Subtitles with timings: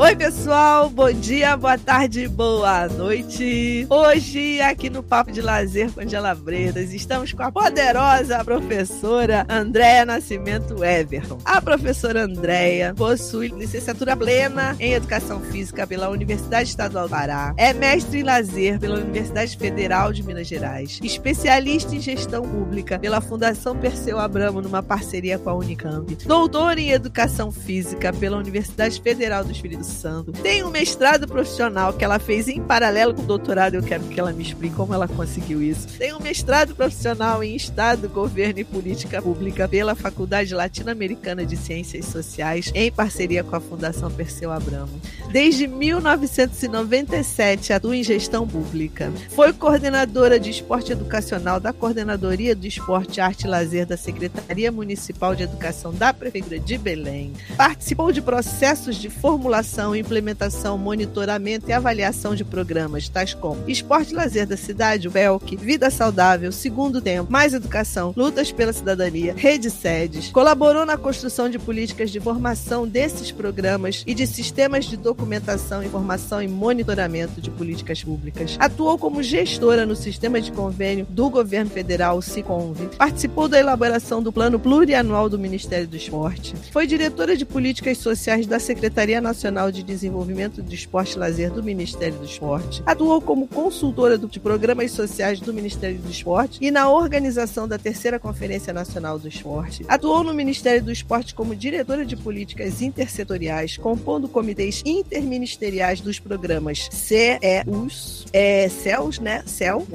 [0.00, 3.86] Oi, pessoal, bom dia, boa tarde, boa noite.
[3.90, 10.06] Hoje, aqui no Papo de Lazer com Angela Bredas, estamos com a poderosa professora Andréa
[10.06, 11.36] Nascimento Everton.
[11.44, 17.74] A professora Andréa possui licenciatura plena em Educação Física pela Universidade Estadual do Pará, é
[17.74, 23.76] mestre em lazer pela Universidade Federal de Minas Gerais, especialista em gestão pública pela Fundação
[23.76, 29.52] Perseu Abramo, numa parceria com a Unicamp, doutora em Educação Física pela Universidade Federal do
[29.52, 30.32] Espírito Santo.
[30.32, 33.74] Tem um mestrado profissional que ela fez em paralelo com o doutorado.
[33.74, 35.86] Eu quero que ela me explique como ela conseguiu isso.
[35.98, 42.06] Tem um mestrado profissional em Estado, Governo e Política Pública pela Faculdade Latino-Americana de Ciências
[42.06, 45.00] Sociais, em parceria com a Fundação Perseu Abramo.
[45.30, 49.12] Desde 1997 atua em gestão pública.
[49.30, 55.34] Foi coordenadora de esporte educacional da Coordenadoria do Esporte, Arte e Lazer da Secretaria Municipal
[55.34, 57.32] de Educação da Prefeitura de Belém.
[57.56, 64.16] Participou de processos de formulação implementação, monitoramento e avaliação de programas, tais como Esporte e
[64.16, 69.70] Lazer da Cidade, o BELC, Vida Saudável, Segundo Tempo, Mais Educação, Lutas pela Cidadania, Rede
[69.70, 70.28] Sedes.
[70.28, 76.42] Colaborou na construção de políticas de formação desses programas e de sistemas de documentação, informação
[76.42, 78.56] e monitoramento de políticas públicas.
[78.58, 82.96] Atuou como gestora no sistema de convênio do governo federal, o SICONV.
[82.98, 86.54] Participou da elaboração do Plano Plurianual do Ministério do Esporte.
[86.72, 91.62] Foi diretora de Políticas Sociais da Secretaria Nacional de Desenvolvimento do Esporte e Lazer do
[91.62, 92.82] Ministério do Esporte.
[92.86, 98.18] Atuou como consultora de programas sociais do Ministério do Esporte e na organização da Terceira
[98.18, 99.84] Conferência Nacional do Esporte.
[99.88, 106.88] Atuou no Ministério do Esporte como diretora de políticas intersetoriais, compondo comitês interministeriais dos programas
[106.90, 109.42] CEUS, é, CELS, né?
[109.46, 109.86] CEL,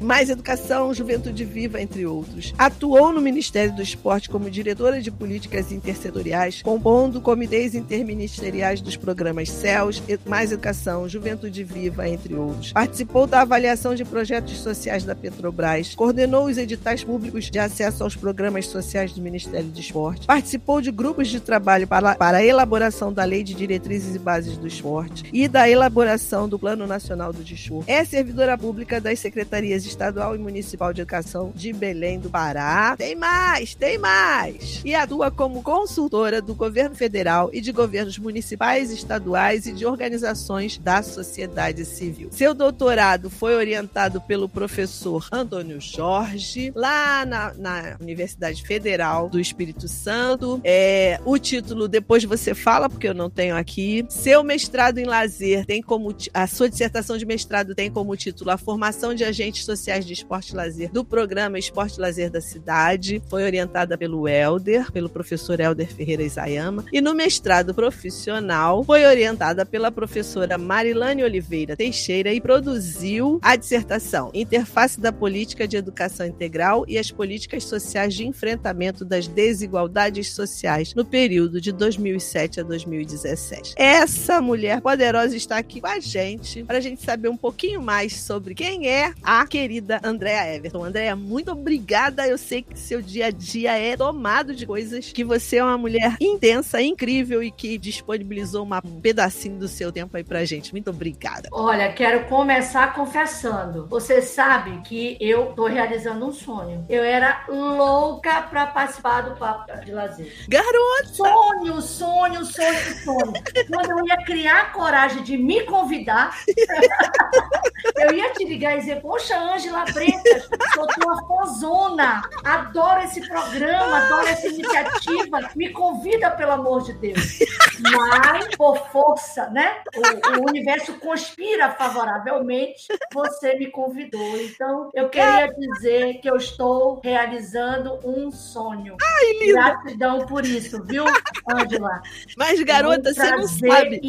[0.00, 2.54] Mais Educação, Juventude Viva, entre outros.
[2.58, 9.09] Atuou no Ministério do Esporte como diretora de políticas intersetoriais, compondo comitês interministeriais dos programas
[9.10, 12.72] programas CELS, Mais Educação, Juventude Viva, entre outros.
[12.72, 18.14] Participou da avaliação de projetos sociais da Petrobras, coordenou os editais públicos de acesso aos
[18.14, 23.12] programas sociais do Ministério do Esporte, participou de grupos de trabalho para, para a elaboração
[23.12, 27.42] da Lei de Diretrizes e Bases do Esporte e da elaboração do Plano Nacional do
[27.42, 27.90] Desporto.
[27.90, 32.94] É servidora pública das Secretarias Estadual e Municipal de Educação de Belém do Pará.
[32.96, 34.82] Tem mais, tem mais!
[34.84, 40.78] E atua como consultora do governo federal e de governos municipais, estaduais e de organizações
[40.78, 42.28] da sociedade civil.
[42.30, 49.88] Seu doutorado foi orientado pelo professor Antônio Jorge, lá na, na Universidade Federal do Espírito
[49.88, 50.60] Santo.
[50.64, 54.04] É, o título depois você fala, porque eu não tenho aqui.
[54.08, 56.14] Seu mestrado em lazer tem como.
[56.32, 60.52] A sua dissertação de mestrado tem como título A Formação de Agentes Sociais de Esporte
[60.52, 63.22] e Lazer do programa Esporte e Lazer da Cidade.
[63.28, 66.84] Foi orientada pelo Helder, pelo professor Helder Ferreira Isayama.
[66.92, 74.32] E no mestrado profissional foi orientada pela professora Marilane Oliveira Teixeira e produziu a dissertação
[74.34, 80.92] Interface da Política de Educação Integral e as Políticas Sociais de Enfrentamento das Desigualdades Sociais
[80.92, 83.74] no período de 2007 a 2017.
[83.76, 88.16] Essa mulher poderosa está aqui com a gente para a gente saber um pouquinho mais
[88.16, 90.82] sobre quem é a querida Andréa Everton.
[90.82, 92.26] Andréa, muito obrigada.
[92.26, 95.78] Eu sei que seu dia a dia é tomado de coisas, que você é uma
[95.78, 100.72] mulher intensa, incrível e que disponibilizou uma um pedacinho do seu tempo aí pra gente.
[100.72, 101.48] Muito obrigada.
[101.52, 103.86] Olha, quero começar confessando.
[103.88, 106.84] Você sabe que eu tô realizando um sonho.
[106.88, 110.32] Eu era louca pra participar do Papo de Lazer.
[110.48, 111.08] Garota!
[111.12, 113.32] Sonho, sonho, sonho, sonho.
[113.68, 116.36] Quando eu ia criar coragem de me convidar,
[117.96, 122.22] eu ia te ligar e dizer, poxa, Ângela Bretas, sou tua fozona.
[122.44, 125.50] Adoro esse programa, adoro essa iniciativa.
[125.56, 127.38] Me convida, pelo amor de Deus.
[127.80, 129.82] Mas, por força, né?
[129.94, 132.86] O, o, universo conspira favoravelmente.
[133.12, 134.40] Você me convidou.
[134.40, 138.96] Então, eu queria dizer que eu estou realizando um sonho.
[139.00, 139.52] Ai, lindo.
[139.52, 141.04] Gratidão por isso, viu,
[141.48, 142.02] Angela?
[142.36, 144.00] Mas, garota, você não sabe.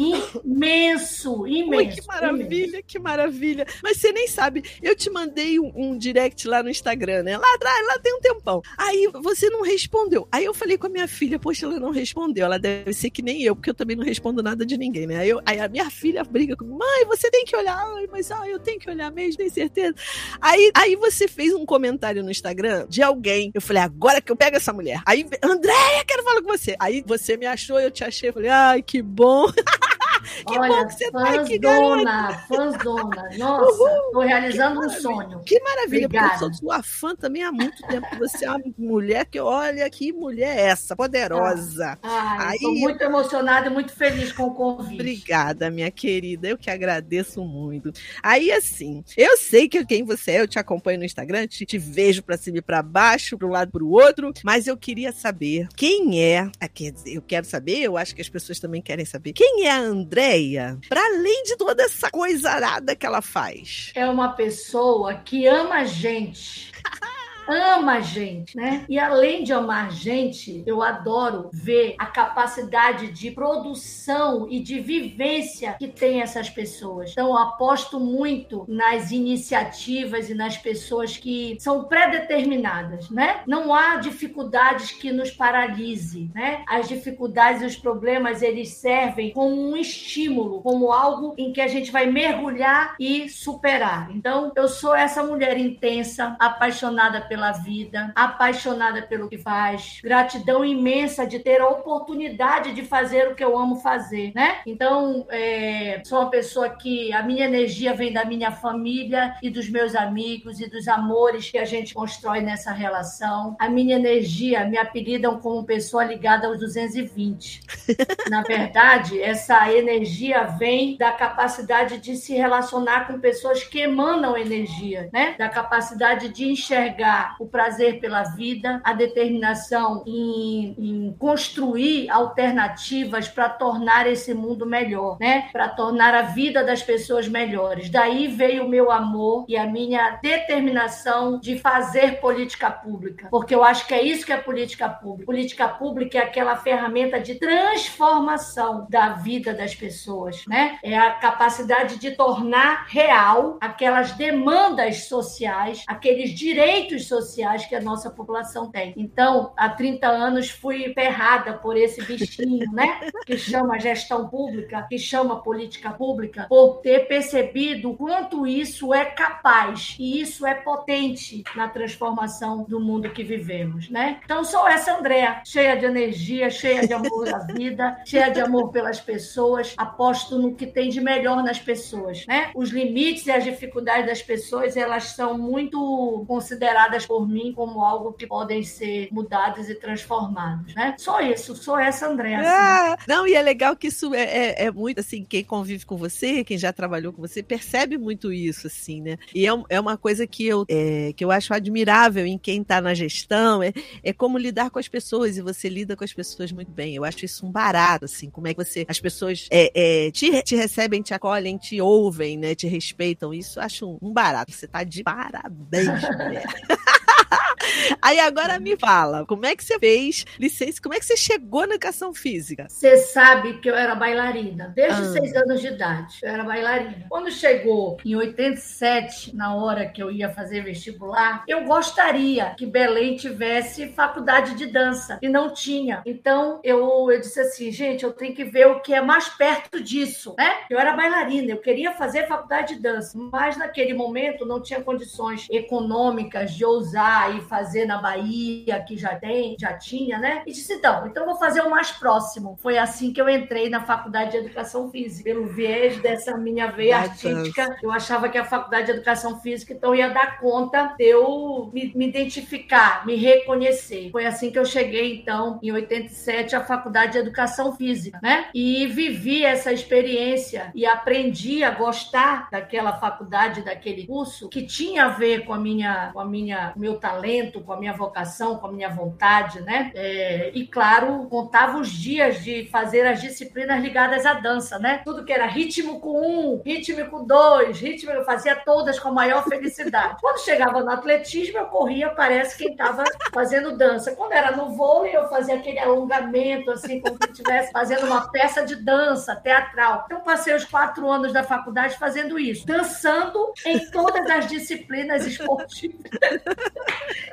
[0.44, 1.76] Imenso, imenso.
[1.76, 2.84] Ui, que maravilha, imenso.
[2.86, 3.66] que maravilha.
[3.82, 4.64] Mas você nem sabe.
[4.82, 7.36] Eu te mandei um, um direct lá no Instagram, né?
[7.36, 8.62] Lá atrás, lá tem um tempão.
[8.76, 10.26] Aí você não respondeu.
[10.30, 12.46] Aí eu falei com a minha filha, poxa, ela não respondeu.
[12.46, 15.18] Ela deve ser que nem eu, porque eu também não respondo nada de ninguém, né?
[15.18, 18.30] Aí, eu, aí a minha filha briga comigo, mãe, você tem que olhar, Ai, mas
[18.30, 19.94] ah, eu tenho que olhar mesmo, tem certeza.
[20.40, 23.50] Aí, aí você fez um comentário no Instagram de alguém.
[23.54, 25.00] Eu falei, agora que eu pego essa mulher.
[25.06, 26.76] Aí, Andréia, quero falar com você.
[26.78, 29.46] Aí você me achou, eu te achei, falei, ai, que bom.
[30.46, 32.38] que Olha, bom que você tá aqui, garota.
[32.48, 35.40] Fãzona, Nossa, estou realizando um sonho.
[35.44, 36.28] Que maravilha, Obrigada.
[36.30, 38.06] porque eu sou sua fã também há muito tempo.
[38.18, 41.98] Você é uma mulher que, olha, que mulher é essa, poderosa.
[42.02, 44.94] Ah, Estou muito emocionada e muito feliz com o convite.
[44.94, 46.48] Obrigada, minha querida.
[46.48, 47.92] Eu que agradeço muito.
[48.22, 51.78] Aí, assim, eu sei que quem você é, eu te acompanho no Instagram, te, te
[51.78, 54.76] vejo para cima e para baixo, para um lado e para o outro, mas eu
[54.76, 58.58] queria saber quem é, ah, quer dizer, eu quero saber, eu acho que as pessoas
[58.58, 59.78] também querem saber, quem é a
[60.12, 63.92] Andréia, para além de toda essa coisa arada que ela faz?
[63.94, 66.70] É uma pessoa que ama a gente.
[67.48, 68.84] ama a gente, né?
[68.88, 75.74] E além de amar gente, eu adoro ver a capacidade de produção e de vivência
[75.78, 77.10] que tem essas pessoas.
[77.12, 83.40] Então, eu aposto muito nas iniciativas e nas pessoas que são pré-determinadas, né?
[83.46, 86.62] Não há dificuldades que nos paralise, né?
[86.68, 91.68] As dificuldades e os problemas, eles servem como um estímulo, como algo em que a
[91.68, 94.10] gente vai mergulhar e superar.
[94.14, 101.26] Então, eu sou essa mulher intensa, apaixonada pela vida, apaixonada pelo que faz, gratidão imensa
[101.26, 104.58] de ter a oportunidade de fazer o que eu amo fazer, né?
[104.66, 109.70] Então, é, sou uma pessoa que a minha energia vem da minha família e dos
[109.70, 113.56] meus amigos e dos amores que a gente constrói nessa relação.
[113.58, 117.62] A minha energia me apelidam como pessoa ligada aos 220.
[118.28, 125.08] Na verdade, essa energia vem da capacidade de se relacionar com pessoas que emanam energia,
[125.10, 125.34] né?
[125.38, 133.48] Da capacidade de enxergar o prazer pela vida, a determinação em, em construir alternativas para
[133.48, 135.48] tornar esse mundo melhor, né?
[135.52, 137.90] Para tornar a vida das pessoas melhores.
[137.90, 143.64] Daí veio o meu amor e a minha determinação de fazer política pública, porque eu
[143.64, 145.26] acho que é isso que é política pública.
[145.26, 150.78] Política pública é aquela ferramenta de transformação da vida das pessoas, né?
[150.82, 158.10] É a capacidade de tornar real aquelas demandas sociais, aqueles direitos sociais que a nossa
[158.10, 158.94] população tem.
[158.96, 163.00] Então, há 30 anos fui ferrada por esse bichinho, né?
[163.26, 169.04] Que chama gestão pública, que chama política pública, por ter percebido o quanto isso é
[169.04, 174.20] capaz e isso é potente na transformação do mundo que vivemos, né?
[174.24, 178.70] Então, sou essa Andréa, cheia de energia, cheia de amor da vida, cheia de amor
[178.70, 182.50] pelas pessoas, aposto no que tem de melhor nas pessoas, né?
[182.54, 188.12] Os limites e as dificuldades das pessoas, elas são muito consideradas por mim como algo
[188.12, 190.94] que podem ser mudados e transformados, né?
[190.98, 192.40] Só isso, sou essa Andréa.
[192.40, 192.48] Assim.
[192.48, 195.96] Ah, não, e é legal que isso é, é, é, muito assim, quem convive com
[195.96, 199.18] você, quem já trabalhou com você, percebe muito isso, assim, né?
[199.34, 202.80] E é, é uma coisa que eu, é, que eu acho admirável em quem está
[202.80, 203.72] na gestão, é,
[204.02, 206.94] é como lidar com as pessoas, e você lida com as pessoas muito bem.
[206.94, 210.42] Eu acho isso um barato, assim, como é que você, as pessoas é, é, te,
[210.42, 212.54] te recebem, te acolhem, te ouvem, né?
[212.54, 213.32] Te respeitam.
[213.32, 214.52] Isso eu acho um, um barato.
[214.52, 216.44] Você tá de parabéns, mulher.
[218.00, 220.80] Aí agora me fala, como é que você fez licença?
[220.82, 222.66] Como é que você chegou na educação física?
[222.68, 225.12] Você sabe que eu era bailarina, desde ah.
[225.12, 226.18] seis anos de idade.
[226.22, 227.06] Eu era bailarina.
[227.08, 233.16] Quando chegou em 87, na hora que eu ia fazer vestibular, eu gostaria que Belém
[233.16, 236.02] tivesse faculdade de dança e não tinha.
[236.06, 239.82] Então eu, eu disse assim, gente, eu tenho que ver o que é mais perto
[239.82, 240.60] disso, né?
[240.68, 245.46] Eu era bailarina, eu queria fazer faculdade de dança, mas naquele momento não tinha condições
[245.50, 250.42] econômicas de ousar e fazer na Bahia, que já tem, já tinha, né?
[250.46, 252.56] E disse, então, então vou fazer o mais próximo.
[252.60, 255.24] Foi assim que eu entrei na faculdade de educação física.
[255.24, 259.94] Pelo viés dessa minha veia artística, eu achava que a faculdade de educação física então
[259.94, 264.10] ia dar conta de eu me, me identificar, me reconhecer.
[264.10, 268.46] Foi assim que eu cheguei, então, em 87, à faculdade de educação física, né?
[268.54, 275.08] E vivi essa experiência e aprendi a gostar daquela faculdade, daquele curso que tinha a
[275.08, 278.66] ver com a minha, com a minha, meu talento talento, com a minha vocação, com
[278.68, 279.92] a minha vontade, né?
[279.94, 285.02] É, e claro, contava os dias de fazer as disciplinas ligadas à dança, né?
[285.04, 289.12] Tudo que era ritmo com um, ritmo com dois, ritmo, eu fazia todas com a
[289.12, 290.16] maior felicidade.
[290.20, 294.14] Quando chegava no atletismo, eu corria, parece quem estava fazendo dança.
[294.16, 298.64] Quando era no vôlei, eu fazia aquele alongamento, assim, como se estivesse fazendo uma peça
[298.64, 300.04] de dança teatral.
[300.06, 306.10] Então, passei os quatro anos da faculdade fazendo isso, dançando em todas as disciplinas esportivas.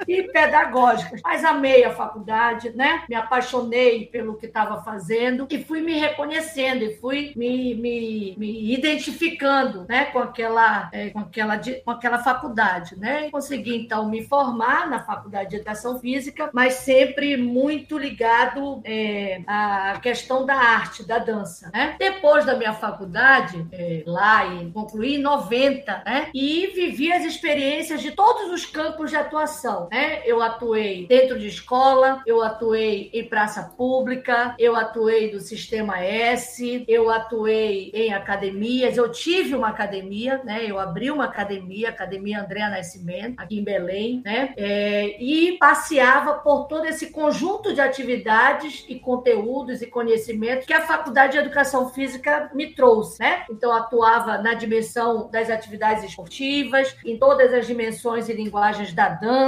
[0.08, 1.22] E pedagógicas.
[1.24, 3.04] Mas amei a faculdade, né?
[3.10, 8.74] Me apaixonei pelo que estava fazendo e fui me reconhecendo e fui me, me, me
[8.74, 10.06] identificando, né?
[10.06, 13.28] Com aquela, é, com aquela, com aquela faculdade, né?
[13.28, 19.42] E consegui então me formar na faculdade de educação física, mas sempre muito ligado é,
[19.48, 21.96] à questão da arte, da dança, né?
[22.00, 26.30] Depois da minha faculdade, é, lá e concluí em 90, né?
[26.34, 29.59] E vivi as experiências de todos os campos de atuação,
[29.92, 30.22] né?
[30.26, 36.84] Eu atuei dentro de escola, eu atuei em praça pública, eu atuei do Sistema S,
[36.88, 40.66] eu atuei em academias, eu tive uma academia, né?
[40.66, 44.54] Eu abri uma academia, Academia Andréa Nascimento, aqui em Belém, né?
[44.56, 50.82] É, e passeava por todo esse conjunto de atividades e conteúdos e conhecimentos que a
[50.82, 53.46] Faculdade de Educação Física me trouxe, né?
[53.50, 59.39] Então, atuava na dimensão das atividades esportivas, em todas as dimensões e linguagens da dança,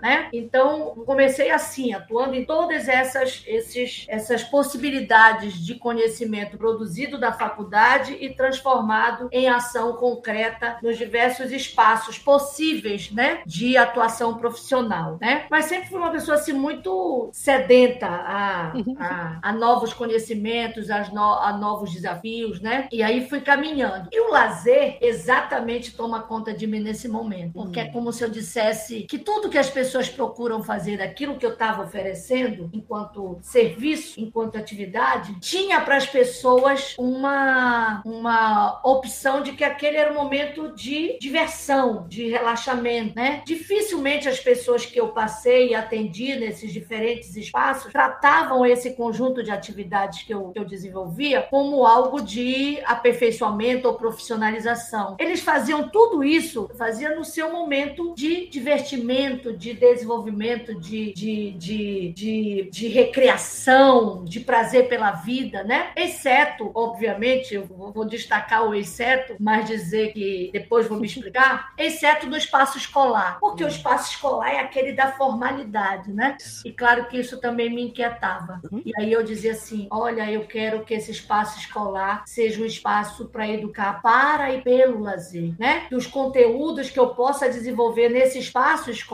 [0.00, 0.28] né?
[0.32, 8.16] Então, comecei assim, atuando em todas essas, esses, essas possibilidades de conhecimento produzido da faculdade
[8.20, 15.46] e transformado em ação concreta nos diversos espaços possíveis, né, de atuação profissional, né?
[15.50, 21.22] Mas sempre fui uma pessoa assim muito sedenta a, a, a novos conhecimentos, a, no,
[21.22, 22.88] a novos desafios, né?
[22.92, 24.08] E aí fui caminhando.
[24.12, 28.30] E o lazer exatamente toma conta de mim nesse momento, porque é como se eu
[28.30, 34.18] dissesse que tudo que as pessoas procuram fazer, aquilo que eu estava oferecendo enquanto serviço,
[34.18, 40.74] enquanto atividade, tinha para as pessoas uma uma opção de que aquele era um momento
[40.74, 43.42] de diversão, de relaxamento, né?
[43.44, 49.50] Dificilmente as pessoas que eu passei e atendi nesses diferentes espaços tratavam esse conjunto de
[49.50, 55.16] atividades que eu, que eu desenvolvia como algo de aperfeiçoamento ou profissionalização.
[55.18, 62.12] Eles faziam tudo isso, faziam no seu momento de divertimento, de desenvolvimento, de, de, de,
[62.12, 65.92] de, de recreação, de prazer pela vida, né?
[65.96, 72.26] Exceto, obviamente, eu vou destacar o exceto, mas dizer que depois vou me explicar, exceto
[72.26, 76.36] no espaço escolar, porque o espaço escolar é aquele da formalidade, né?
[76.64, 78.60] E claro que isso também me inquietava.
[78.70, 78.82] Uhum.
[78.84, 83.28] E aí eu dizia assim: olha, eu quero que esse espaço escolar seja um espaço
[83.28, 85.86] para educar para e pelo lazer, né?
[85.88, 89.11] Que os conteúdos que eu possa desenvolver nesse espaço escolar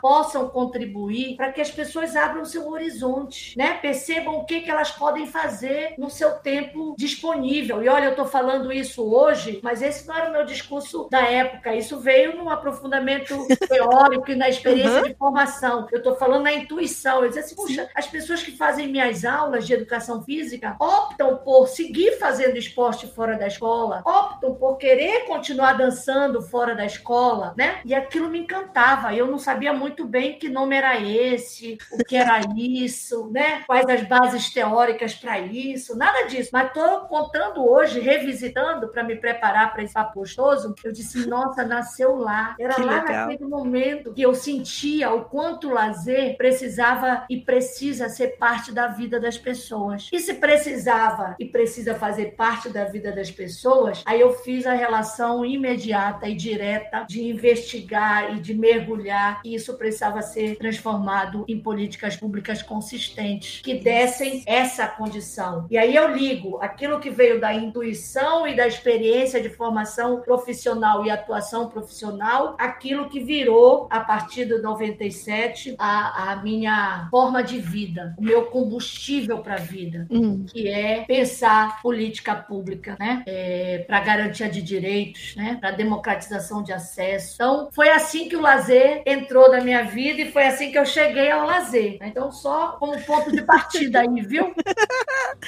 [0.00, 3.74] possam contribuir para que as pessoas abram seu horizonte, né?
[3.74, 7.82] Percebam o que, que elas podem fazer no seu tempo disponível.
[7.82, 11.20] E olha, eu estou falando isso hoje, mas esse não era o meu discurso da
[11.20, 11.74] época.
[11.74, 13.34] Isso veio num aprofundamento
[13.68, 15.08] teórico e na experiência uhum.
[15.08, 15.86] de formação.
[15.90, 17.22] Eu estou falando na intuição.
[17.22, 21.68] Eu disse assim, puxa, as pessoas que fazem minhas aulas de educação física optam por
[21.68, 27.80] seguir fazendo esporte fora da escola, optam por querer continuar dançando fora da escola, né?
[27.84, 29.14] E aquilo me encantava.
[29.14, 33.62] Eu não sabia muito bem que nome era esse, o que era isso, né?
[33.66, 36.50] Quais as bases teóricas para isso, nada disso.
[36.52, 40.74] Mas estou contando hoje, revisitando para me preparar para esse papo gostoso.
[40.82, 42.54] Eu disse, nossa, nasceu lá.
[42.58, 43.26] Era que lá legal.
[43.28, 48.88] naquele momento que eu sentia o quanto o lazer precisava e precisa ser parte da
[48.88, 50.08] vida das pessoas.
[50.12, 54.74] E se precisava e precisa fazer parte da vida das pessoas, aí eu fiz a
[54.74, 61.58] relação imediata e direta de investigar e de mergulhar, e isso precisava ser transformado em
[61.58, 65.66] políticas públicas consistentes que dessem essa condição.
[65.70, 71.04] E aí eu ligo aquilo que veio da intuição e da experiência de formação profissional
[71.04, 77.58] e atuação profissional, aquilo que virou a partir do 97 a, a minha forma de
[77.58, 80.44] vida, o meu combustível para a vida, hum.
[80.46, 86.72] que é pensar política pública, né, é, para garantia de direitos, né, para democratização de
[86.72, 87.34] acesso.
[87.34, 90.86] Então foi assim que o lazer entrou na minha vida e foi assim que eu
[90.86, 91.98] cheguei ao lazer.
[92.02, 94.54] Então só como ponto de partida aí, viu?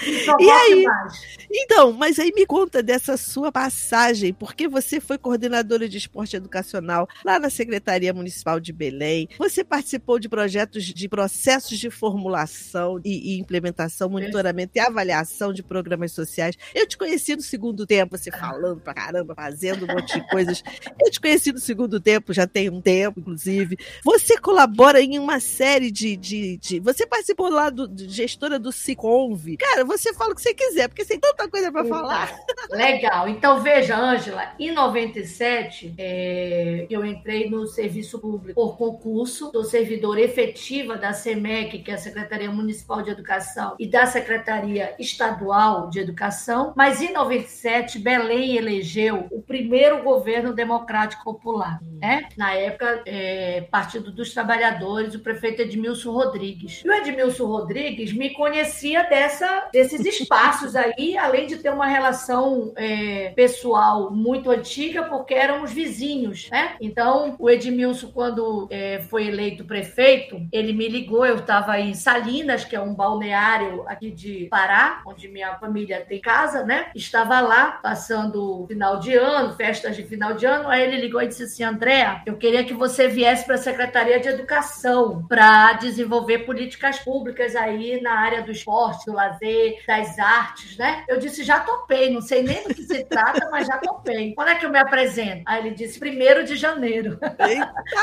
[0.03, 0.85] E, e aí?
[0.85, 1.21] Mais.
[1.51, 7.09] Então, mas aí me conta dessa sua passagem, porque você foi coordenadora de esporte educacional
[7.25, 9.29] lá na Secretaria Municipal de Belém.
[9.37, 15.63] Você participou de projetos de processos de formulação e, e implementação, monitoramento e avaliação de
[15.63, 16.57] programas sociais.
[16.75, 20.63] Eu te conheci no segundo tempo, você falando pra caramba, fazendo um monte de coisas.
[21.01, 23.60] Eu te conheci no segundo tempo, já tem um tempo, inclusive.
[24.05, 26.17] Você colabora em uma série de.
[26.17, 29.57] de, de você participou lá do de gestora do Ciconv.
[29.59, 32.39] Cara, você fala o que você quiser, porque tem tanta coisa para falar.
[32.71, 33.29] Legal.
[33.29, 40.21] Então, veja, Ângela, em 97, é, eu entrei no serviço público por concurso, sou servidora
[40.21, 46.01] efetiva da SEMEC, que é a Secretaria Municipal de Educação, e da Secretaria Estadual de
[46.01, 51.81] Educação, mas em 97, Belém elegeu o primeiro governo democrático popular.
[52.01, 52.29] Né?
[52.37, 53.40] Na época, é,
[53.71, 56.83] Partido dos Trabalhadores, o prefeito Edmilson Rodrigues.
[56.85, 62.73] E o Edmilson Rodrigues me conhecia dessa, desses espaços aí, além de ter uma relação
[62.77, 66.77] é, pessoal muito antiga, porque éramos vizinhos, né?
[66.81, 72.65] Então, o Edmilson, quando é, foi eleito prefeito, ele me ligou, eu estava em Salinas,
[72.65, 76.91] que é um balneário aqui de Pará, onde minha família tem casa, né?
[76.95, 81.29] Estava lá, passando final de ano, festas de final de ano, aí ele ligou e
[81.29, 86.41] disse assim, Andréa, eu queria que você viesse para a Secretaria de Educação para desenvolver
[86.41, 91.05] políticas públicas aí na área do esporte, do lazer, das artes, né?
[91.09, 94.35] Eu disse, já topei, não sei nem do que se trata, mas já topei.
[94.35, 95.43] Quando é que eu me apresento?
[95.47, 97.19] Aí ele disse, primeiro de janeiro.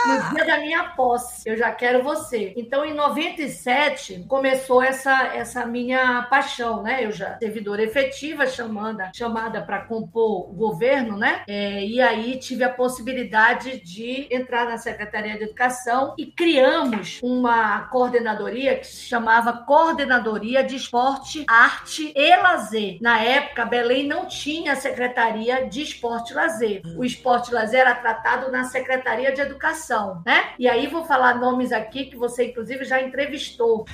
[0.07, 1.50] no dia da minha posse.
[1.50, 2.53] Eu já quero você.
[2.55, 7.05] Então, em 97, começou essa, essa minha paixão, né?
[7.05, 11.43] Eu já servidora efetiva, chamada, chamada para compor o governo, né?
[11.48, 17.81] É, e aí tive a possibilidade de entrar na Secretaria de Educação e criamos uma
[17.88, 22.97] coordenadoria que se chamava Coordenadoria de Esporte, Arte e Lazer.
[23.01, 26.81] Na época, Belém não tinha Secretaria de Esporte e Lazer.
[26.97, 30.51] O esporte e lazer era tratado na Secretaria de Educação, né?
[30.57, 33.86] E aí vou falar nomes aqui que você, inclusive, já entrevistou.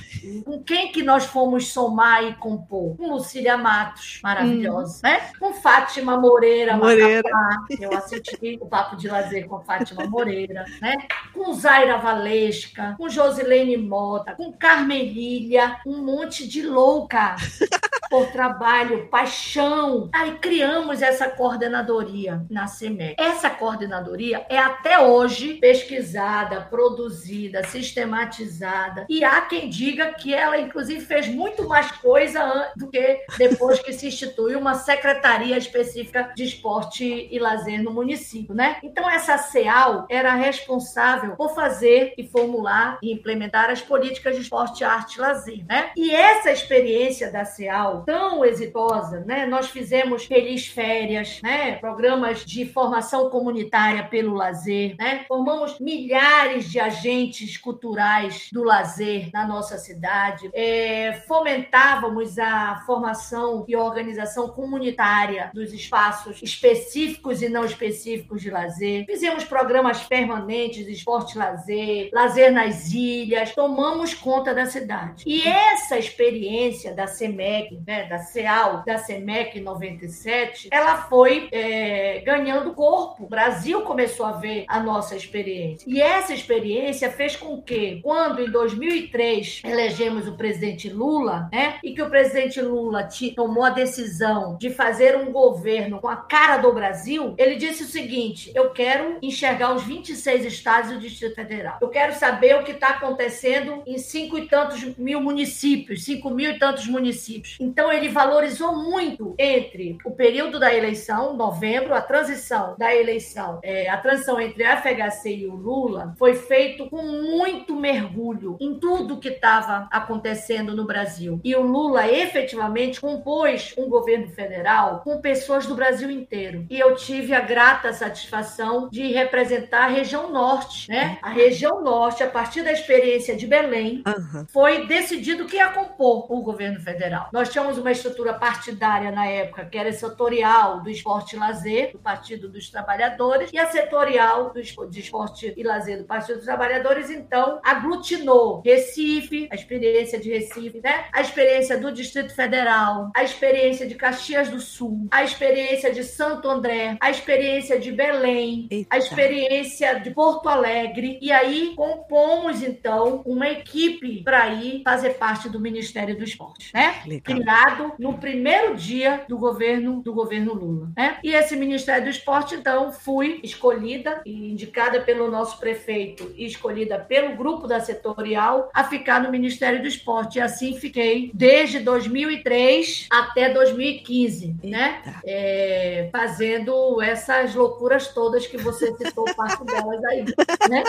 [0.44, 2.96] Com quem que nós fomos somar e compor?
[2.96, 5.00] Com Lucília Matos, maravilhosa, hum.
[5.02, 5.30] né?
[5.38, 7.22] Com Fátima Moreira, Moreira.
[7.30, 10.96] Macapá, eu assisti o Papo de Lazer com Fátima Moreira, né?
[11.32, 17.36] Com Zaira Valesca, com Josilene Mota, com Carmen Lília, um monte de louca
[18.08, 20.08] por trabalho, paixão.
[20.12, 23.16] Aí criamos essa coordenadoria na CEMEC.
[23.18, 29.06] Essa coordenadoria é até hoje pesquisada, produzida, sistematizada.
[29.08, 33.92] E há quem diga que ela, inclusive, fez muito mais coisa do que depois que
[33.92, 38.78] se institui uma secretaria específica de esporte e lazer no município, né?
[38.82, 44.84] Então, essa CEAL era responsável por fazer e formular e implementar as políticas de esporte,
[44.84, 45.90] arte e lazer, né?
[45.96, 49.46] E essa experiência da CEAL tão exitosa, né?
[49.46, 51.76] Nós fizemos Feliz Férias, né?
[51.76, 55.24] Programas de formação comunitária pelo lazer, né?
[55.28, 60.50] Formamos milhares de agentes culturais do lazer na nossa cidade.
[60.52, 69.04] É, fomentávamos a formação e organização comunitária dos espaços específicos e não específicos de lazer.
[69.06, 75.24] Fizemos programas permanentes de esporte lazer, lazer nas ilhas, tomamos conta da cidade.
[75.26, 78.04] E essa experiência da CEMEC, né?
[78.04, 83.24] da CEAL, da CEMEC 97, ela foi é, ganhando corpo.
[83.24, 85.84] O Brasil começou a ver a nossa experiência.
[85.88, 91.92] E essa experiência fez com que, quando em 2003 elegemos o presidente Lula, né, e
[91.92, 96.72] que o presidente Lula tomou a decisão de fazer um governo com a cara do
[96.72, 101.78] Brasil, ele disse o seguinte: eu quero enxergar os 26 estados e o Distrito Federal.
[101.80, 106.50] Eu quero saber o que está acontecendo em cinco e tantos mil municípios, cinco mil
[106.50, 107.56] e tantos municípios.
[107.74, 113.90] Então, ele valorizou muito entre o período da eleição, novembro, a transição da eleição, é,
[113.90, 119.18] a transição entre a FHC e o Lula, foi feito com muito mergulho em tudo
[119.18, 121.40] que estava acontecendo no Brasil.
[121.42, 126.66] E o Lula efetivamente compôs um governo federal com pessoas do Brasil inteiro.
[126.70, 131.18] E eu tive a grata satisfação de representar a região norte, né?
[131.20, 134.46] A região norte, a partir da experiência de Belém, uhum.
[134.52, 137.30] foi decidido que ia compor o governo federal.
[137.32, 141.92] Nós tínhamos tínhamos uma estrutura partidária na época, que era setorial do esporte e lazer,
[141.92, 146.44] do Partido dos Trabalhadores, e a setorial do de esporte e lazer do Partido dos
[146.44, 151.06] Trabalhadores, então, aglutinou Recife, a experiência de Recife, né?
[151.12, 156.48] a experiência do Distrito Federal, a experiência de Caxias do Sul, a experiência de Santo
[156.48, 158.94] André, a experiência de Belém, Eita.
[158.94, 165.48] a experiência de Porto Alegre, e aí compomos, então, uma equipe para ir fazer parte
[165.48, 167.02] do Ministério do Esporte, né?
[167.22, 167.53] Criar
[167.98, 170.90] no primeiro dia do governo do governo Lula.
[170.96, 171.18] Né?
[171.22, 176.98] E esse Ministério do Esporte, então, fui escolhida e indicada pelo nosso prefeito e escolhida
[176.98, 180.38] pelo grupo da setorial a ficar no Ministério do Esporte.
[180.38, 185.02] E assim fiquei desde 2003 até 2015, né?
[185.24, 190.24] É, fazendo essas loucuras todas que você citou parte delas aí,
[190.68, 190.84] né?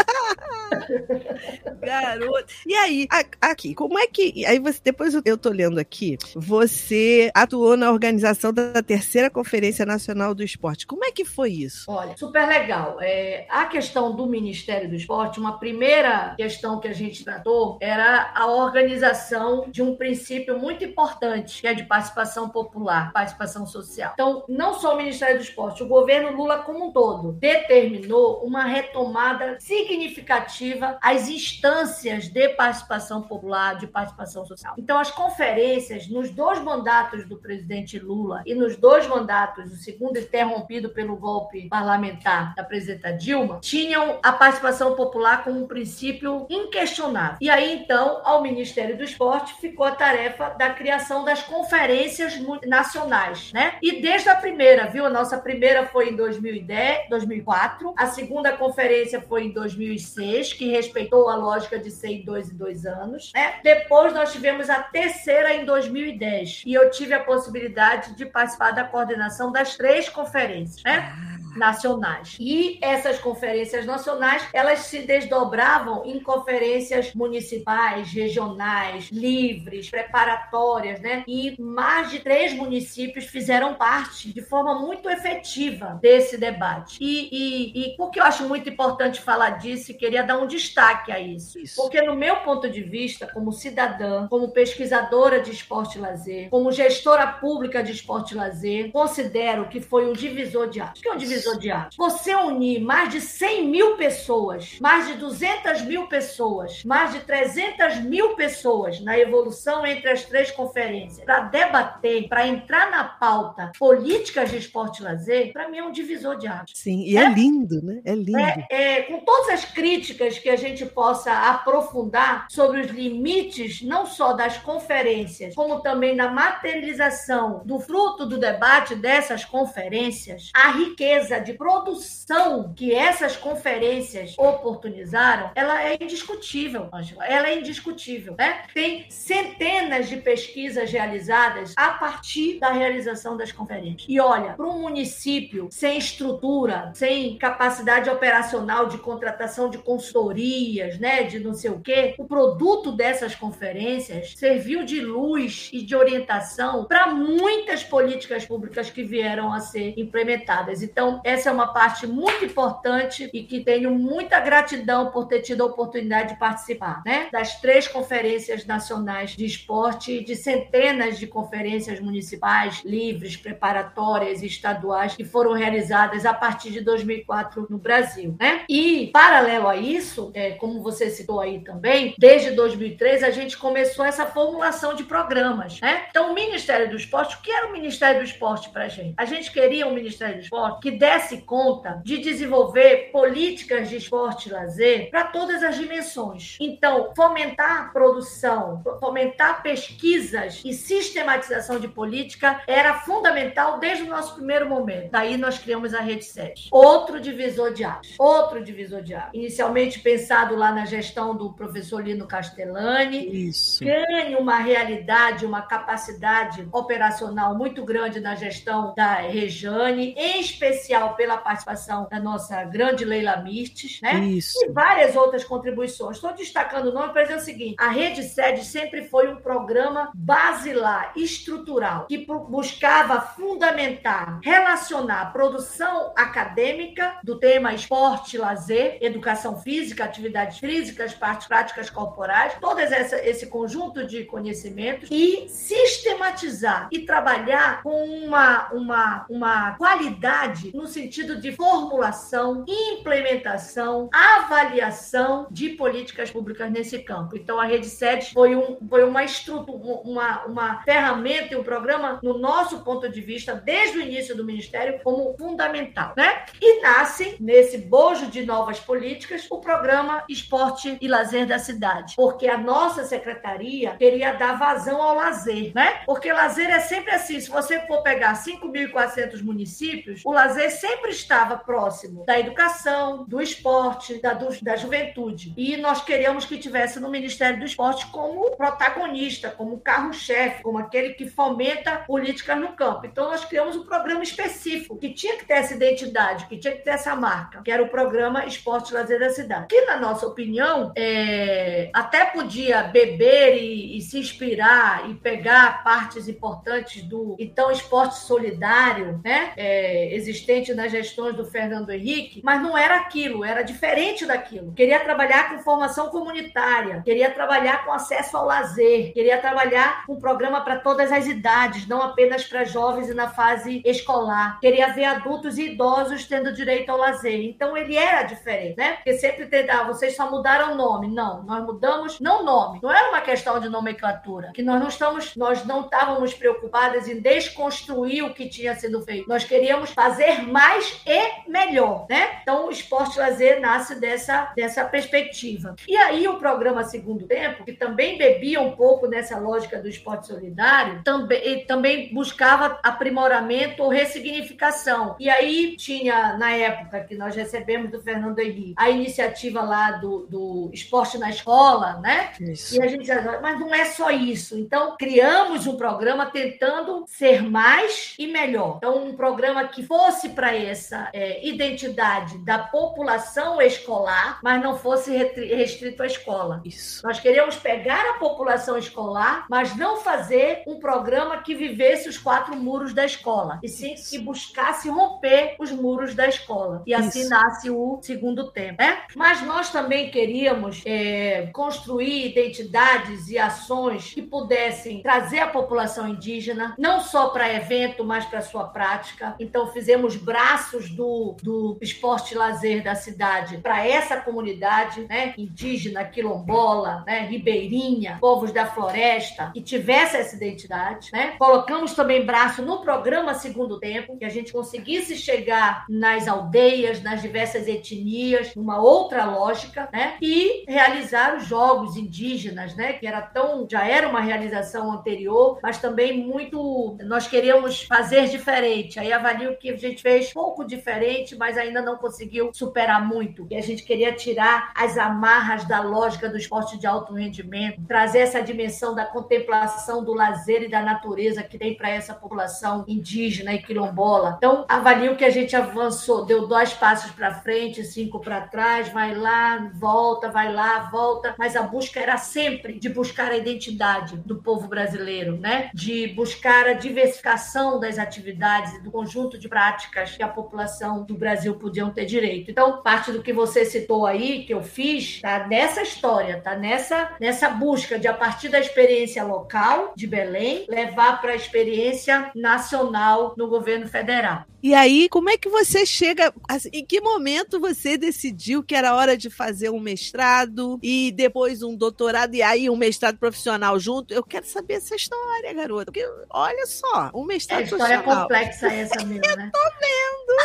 [1.81, 2.53] Garoto.
[2.65, 3.07] E aí,
[3.41, 4.45] aqui, como é que.
[4.45, 6.17] Aí você, depois eu tô lendo aqui,
[6.55, 10.87] você atuou na organização da terceira Conferência Nacional do Esporte.
[10.87, 11.85] Como é que foi isso?
[11.91, 12.97] Olha, super legal.
[13.01, 18.31] É, a questão do Ministério do Esporte, uma primeira questão que a gente tratou era
[18.33, 24.11] a organização de um princípio muito importante, que é de participação popular, participação social.
[24.13, 28.63] Então, não só o Ministério do Esporte, o governo Lula como um todo determinou uma
[28.63, 34.73] retomada significativa às instâncias de participação popular, de participação social.
[34.77, 40.17] Então, as conferências, nos dois mandatos do presidente Lula e nos dois mandatos, o segundo
[40.17, 47.37] interrompido pelo golpe parlamentar da presidenta Dilma, tinham a participação popular como um princípio inquestionável.
[47.41, 53.51] E aí, então, ao Ministério do Esporte ficou a tarefa da criação das conferências nacionais,
[53.53, 53.77] né?
[53.81, 55.05] E desde a primeira, viu?
[55.05, 61.29] A nossa primeira foi em 2010, 2004, a segunda conferência foi em 2006, que respeitou
[61.29, 63.55] a lógica de ser em dois e dois anos, né?
[63.63, 66.34] Depois nós tivemos a terceira em 2010
[66.65, 71.13] e eu tive a possibilidade de participar da coordenação das três conferências, né?
[71.55, 72.37] Nacionais.
[72.39, 81.23] E essas conferências nacionais, elas se desdobravam em conferências municipais, regionais, livres, preparatórias, né?
[81.27, 86.97] E mais de três municípios fizeram parte de forma muito efetiva desse debate.
[86.99, 91.11] E, e, e porque eu acho muito importante falar disso e queria dar um destaque
[91.11, 91.59] a isso.
[91.59, 91.75] isso.
[91.81, 96.71] Porque no meu ponto de vista, como cidadã, como pesquisadora de esporte e lazer, como
[96.71, 100.99] gestora pública de esporte e lazer, considero que foi um divisor de águas.
[100.99, 101.89] O que é um divisor zodiaco.
[101.97, 108.01] Você unir mais de 100 mil pessoas, mais de 200 mil pessoas, mais de 300
[108.03, 114.49] mil pessoas na evolução entre as três conferências para debater, para entrar na pauta políticas
[114.49, 116.71] de esporte e lazer, para mim é um divisor de águas.
[116.73, 118.01] Sim, e é, é lindo, né?
[118.03, 118.37] É lindo.
[118.37, 124.05] É, é, com todas as críticas que a gente possa aprofundar sobre os limites, não
[124.05, 131.34] só das conferências, como também da materialização do fruto do debate dessas conferências, a riqueza
[131.39, 137.25] de produção que essas conferências oportunizaram, ela é indiscutível, Angela.
[137.25, 138.63] Ela é indiscutível, né?
[138.73, 144.05] Tem centenas de pesquisas realizadas a partir da realização das conferências.
[144.07, 151.23] E olha, para um município sem estrutura, sem capacidade operacional de contratação de consultorias, né,
[151.23, 156.85] de não sei o quê, o produto dessas conferências serviu de luz e de orientação
[156.85, 160.81] para muitas políticas públicas que vieram a ser implementadas.
[160.81, 165.63] Então, essa é uma parte muito importante e que tenho muita gratidão por ter tido
[165.63, 167.29] a oportunidade de participar, né?
[167.31, 174.45] Das três conferências nacionais de esporte e de centenas de conferências municipais, livres, preparatórias e
[174.45, 178.63] estaduais que foram realizadas a partir de 2004 no Brasil, né?
[178.69, 184.05] E, paralelo a isso, é, como você citou aí também, desde 2003 a gente começou
[184.05, 186.05] essa formulação de programas, né?
[186.07, 189.15] Então, o Ministério do Esporte, o que era o Ministério do Esporte para a gente?
[189.17, 193.97] A gente queria um Ministério do Esporte que desse desse conta de desenvolver políticas de
[193.97, 196.57] esporte e lazer para todas as dimensões.
[196.59, 204.35] Então, fomentar a produção, fomentar pesquisas e sistematização de política era fundamental desde o nosso
[204.35, 205.11] primeiro momento.
[205.11, 206.69] Daí nós criamos a Rede 7.
[206.71, 208.15] Outro divisor de águas.
[208.19, 209.33] Outro divisor de águas.
[209.33, 213.47] Inicialmente pensado lá na gestão do professor Lino Castellani.
[213.47, 213.83] Isso.
[213.83, 221.37] Ganha uma realidade, uma capacidade operacional muito grande na gestão da Rejane, em especial pela
[221.37, 224.19] participação da nossa grande Leila Mistes, né?
[224.25, 224.57] Isso.
[224.63, 226.17] E várias outras contribuições.
[226.17, 230.11] Estou destacando o nome para dizer o seguinte: a Rede Sede sempre foi um programa
[230.13, 240.03] basilar, estrutural, que buscava fundamentar, relacionar a produção acadêmica do tema esporte, lazer, educação física,
[240.03, 247.81] atividades físicas, partes práticas corporais, todo essa, esse conjunto de conhecimentos e sistematizar e trabalhar
[247.81, 256.99] com uma, uma, uma qualidade no sentido de formulação, implementação, avaliação de políticas públicas nesse
[256.99, 257.35] campo.
[257.35, 262.19] Então, a Rede SEDES foi, um, foi uma estrutura, uma, uma ferramenta e um programa,
[262.23, 266.13] no nosso ponto de vista, desde o início do Ministério, como fundamental.
[266.15, 266.45] Né?
[266.61, 272.15] E nasce, nesse bojo de novas políticas, o programa Esporte e Lazer da Cidade.
[272.15, 276.01] Porque a nossa secretaria queria dar vazão ao lazer, né?
[276.05, 281.57] Porque lazer é sempre assim, se você for pegar 5.400 municípios, o lazer sempre estava
[281.57, 285.53] próximo da educação, do esporte, da, do, da juventude.
[285.57, 291.13] E nós queríamos que tivesse no Ministério do Esporte como protagonista, como carro-chefe, como aquele
[291.13, 293.05] que fomenta políticas no campo.
[293.05, 296.83] Então, nós criamos um programa específico que tinha que ter essa identidade, que tinha que
[296.83, 299.67] ter essa marca, que era o programa Esporte Lazer da Cidade.
[299.67, 301.89] Que, na nossa opinião, é...
[301.93, 309.21] até podia beber e, e se inspirar e pegar partes importantes do então esporte solidário,
[309.23, 309.53] né?
[309.55, 314.73] É, existente nas gestões do Fernando Henrique, mas não era aquilo, era diferente daquilo.
[314.73, 320.19] Queria trabalhar com formação comunitária, queria trabalhar com acesso ao lazer, queria trabalhar com um
[320.19, 324.59] programa para todas as idades, não apenas para jovens e na fase escolar.
[324.59, 327.43] Queria ver adultos e idosos tendo direito ao lazer.
[327.43, 328.93] Então ele era diferente, né?
[328.93, 331.07] Porque sempre tentava, ah, vocês só mudaram o nome.
[331.07, 332.79] Não, nós mudamos não nome.
[332.81, 337.19] Não era uma questão de nomenclatura, que nós não estamos, nós não estávamos preocupadas em
[337.19, 339.27] desconstruir o que tinha sido feito.
[339.27, 342.39] Nós queríamos fazer mais e melhor, né?
[342.41, 345.75] Então o esporte lazer nasce dessa dessa perspectiva.
[345.85, 350.27] E aí o programa Segundo Tempo, que também bebia um pouco nessa lógica do esporte
[350.27, 355.17] solidário, também também buscava aprimoramento ou ressignificação.
[355.19, 360.25] E aí tinha na época que nós recebemos do Fernando Henrique a iniciativa lá do,
[360.29, 362.31] do esporte na escola, né?
[362.39, 362.77] Isso.
[362.77, 363.09] E a gente
[363.41, 364.57] mas não é só isso.
[364.57, 368.77] Então criamos um programa tentando ser mais e melhor.
[368.77, 375.11] Então um programa que fosse para essa é, identidade da população escolar, mas não fosse
[375.11, 376.61] restrito à escola.
[376.65, 377.05] Isso.
[377.05, 382.55] Nós queríamos pegar a população escolar, mas não fazer um programa que vivesse os quatro
[382.55, 384.09] muros da escola, e sim Isso.
[384.09, 386.83] que buscasse romper os muros da escola.
[386.85, 387.29] E assim Isso.
[387.29, 389.03] nasce o segundo tempo, né?
[389.15, 396.75] Mas nós também queríamos é, construir identidades e ações que pudessem trazer a população indígena,
[396.77, 399.35] não só para evento, mas para sua prática.
[399.39, 405.33] Então fizemos braços do, do esporte lazer da cidade para essa comunidade, né?
[405.37, 407.21] Indígena, quilombola, né?
[407.21, 411.35] Ribeirinha, povos da floresta, que tivesse essa identidade, né?
[411.39, 417.21] Colocamos também braço no programa Segundo Tempo, que a gente conseguisse chegar nas aldeias, nas
[417.21, 420.17] diversas etnias, numa outra lógica, né?
[420.21, 422.91] E realizar os jogos indígenas, né?
[422.91, 428.99] Que era tão, já era uma realização anterior, mas também muito, nós queríamos fazer diferente.
[428.99, 433.47] Aí avalio que a gente fez pouco diferente, mas ainda não conseguiu superar muito.
[433.49, 438.19] E a gente queria tirar as amarras da lógica do esporte de alto rendimento, trazer
[438.19, 443.53] essa dimensão da contemplação do lazer e da natureza que tem para essa população indígena
[443.53, 444.35] e quilombola.
[444.37, 449.15] Então, avalio que a gente avançou, deu dois passos para frente, cinco para trás, vai
[449.15, 454.35] lá, volta, vai lá, volta, mas a busca era sempre de buscar a identidade do
[454.41, 455.69] povo brasileiro, né?
[455.73, 461.15] De buscar a diversificação das atividades e do conjunto de práticas que a população do
[461.15, 462.51] Brasil podiam ter direito.
[462.51, 467.15] Então, parte do que você citou aí, que eu fiz, tá nessa história, tá nessa
[467.19, 473.33] nessa busca de a partir da experiência local de Belém levar para a experiência nacional
[473.37, 474.45] no governo federal.
[474.65, 476.33] E aí, como é que você chega?
[476.49, 481.61] Assim, em que momento você decidiu que era hora de fazer um mestrado e depois
[481.61, 484.11] um doutorado e aí um mestrado profissional junto?
[484.11, 485.85] Eu quero saber essa história, garota.
[485.85, 488.21] Porque, olha só, um mestrado é, história profissional.
[488.23, 489.45] complexa essa mesmo, né?
[489.45, 490.35] Eu tô vendo.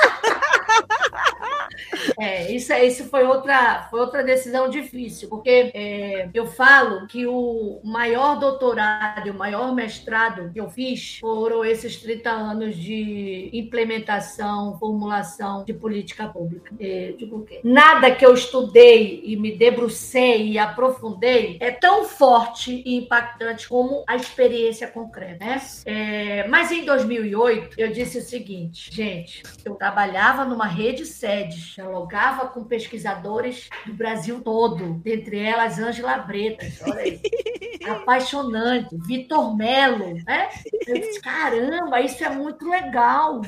[2.20, 7.80] é, isso, isso foi outra, foi outra decisão difícil, porque é, eu falo que o
[7.84, 15.64] maior doutorado, o maior mestrado que eu fiz foram esses 30 anos de implementação formulação
[15.64, 16.74] de política pública.
[16.78, 22.96] É, digo nada que eu estudei e me debrucei e aprofundei é tão forte e
[22.96, 25.60] impactante como a experiência concreta, né?
[25.84, 32.48] É, mas em 2008 eu disse o seguinte, gente, eu trabalhava numa rede sede, dialogava
[32.48, 37.20] com pesquisadores do Brasil todo, dentre elas Ângela Bretas, olha aí,
[37.88, 40.48] apaixonante, Vitor Melo, né?
[40.87, 43.40] Eu disse, caramba, isso é muito legal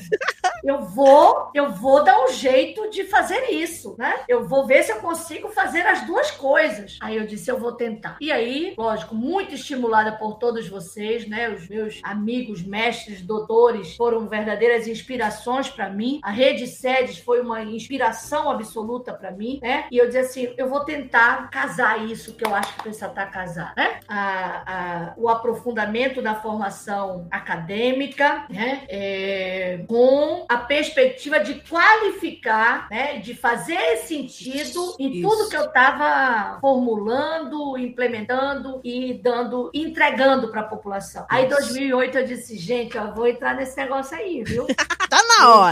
[0.65, 4.25] eu vou, eu vou dar um jeito de fazer isso, né?
[4.29, 6.99] Eu vou ver se eu consigo fazer as duas coisas.
[7.01, 8.17] Aí eu disse, eu vou tentar.
[8.21, 11.51] E aí, lógico, muito estimulada por todos vocês, né?
[11.51, 16.21] Os meus amigos, mestres, doutores foram verdadeiras inspirações para mim.
[16.23, 19.87] A rede sedes foi uma inspiração absoluta para mim, né?
[19.91, 23.27] E eu disse assim, eu vou tentar casar isso que eu acho que precisa estar
[23.27, 24.01] casar, né?
[24.09, 28.85] A, a, o aprofundamento da formação acadêmica, né?
[28.89, 35.29] É, com a perspectiva de qualificar, né, de fazer sentido em Isso.
[35.29, 41.23] tudo que eu estava formulando, implementando e dando, entregando para a população.
[41.23, 41.29] Isso.
[41.31, 44.67] Aí, em 2008, eu disse, gente, eu vou entrar nesse negócio aí, viu?
[45.09, 45.72] tá na hora.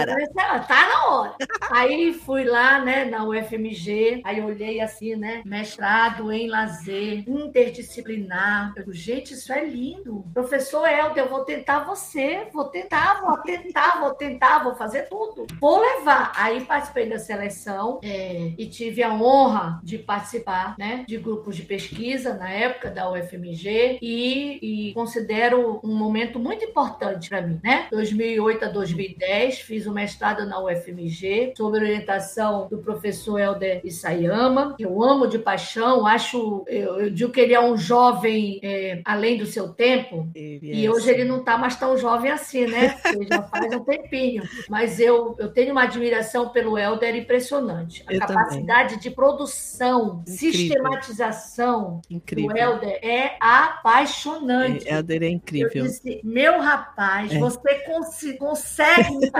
[0.66, 1.34] Tá na hora.
[1.70, 8.72] Aí fui lá, né, na UFMG, aí olhei assim, né, mestrado em lazer, interdisciplinar.
[8.76, 10.24] Eu gente, isso é lindo.
[10.34, 15.46] Professor Helder, eu vou tentar você, vou tentar, vou tentar, vou tentar, vou fazer tudo.
[15.60, 16.32] Vou levar.
[16.36, 21.62] Aí participei da seleção é, e tive a honra de participar, né, de grupos de
[21.62, 27.86] pesquisa na época da UFMG e, e considero um momento muito importante para mim, né?
[27.90, 34.84] 2008 a 2010 fiz o mestrado na UFMG sob orientação do professor Helder Isayama, que
[34.84, 39.36] eu amo de paixão, acho, eu, eu digo que ele é um jovem é, além
[39.36, 42.96] do seu tempo, e hoje ele não está mais tão jovem assim, né?
[43.04, 48.04] Ele já faz um tempinho, mas eu, eu tenho uma admiração pelo Helder impressionante.
[48.06, 49.02] A eu capacidade também.
[49.02, 50.52] de produção, incrível.
[50.52, 52.50] sistematização incrível.
[52.50, 54.88] do Helder é apaixonante.
[54.88, 55.84] É, Helder é incrível.
[55.84, 57.38] Eu disse, meu rapaz, é.
[57.38, 59.30] você cons consegue me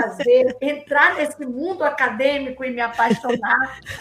[0.61, 3.81] entrar nesse mundo acadêmico e me apaixonar.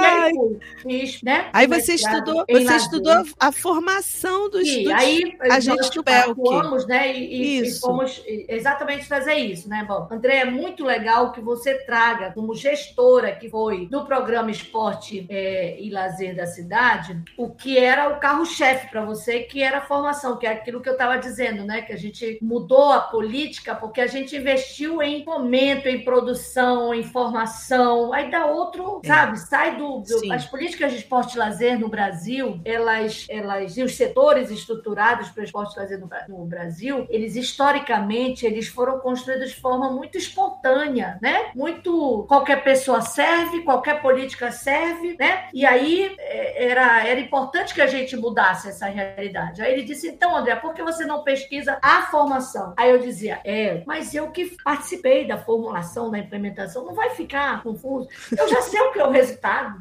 [0.00, 1.48] e aí, fiz, né?
[1.52, 6.40] Aí você estudou, você estudou a formação dos, e, aí, a gente do Belk.
[6.86, 7.12] né?
[7.16, 9.84] E, e, fomos exatamente fazer isso, né?
[9.86, 15.26] Bom, André, é muito legal que você traga como gestora que foi do programa Esporte
[15.28, 19.82] é, e Lazer da cidade, o que era o carro-chefe para você, que era a
[19.82, 21.82] formação, que é aquilo que eu estava dizendo, né?
[21.82, 24.55] Que a gente mudou a política porque a gente investiu
[25.02, 28.12] em fomento, em produção, em formação.
[28.12, 29.06] Aí dá outro, é.
[29.06, 29.38] sabe?
[29.38, 33.94] Sai do, do as políticas de esporte e lazer no Brasil, elas, elas e os
[33.94, 39.50] setores estruturados para o esporte e lazer no, no Brasil, eles historicamente eles foram construídos
[39.50, 41.50] de forma muito espontânea, né?
[41.54, 45.48] Muito qualquer pessoa serve, qualquer política serve, né?
[45.52, 49.62] E aí é, era, era importante que a gente mudasse essa realidade.
[49.62, 52.74] Aí ele disse: então, André, por que você não pesquisa a formação?
[52.76, 57.62] Aí eu dizia: é, mas eu que participei da formulação, da implementação, não vai ficar
[57.62, 58.08] confuso.
[58.36, 59.80] Eu já sei o que é o resultado.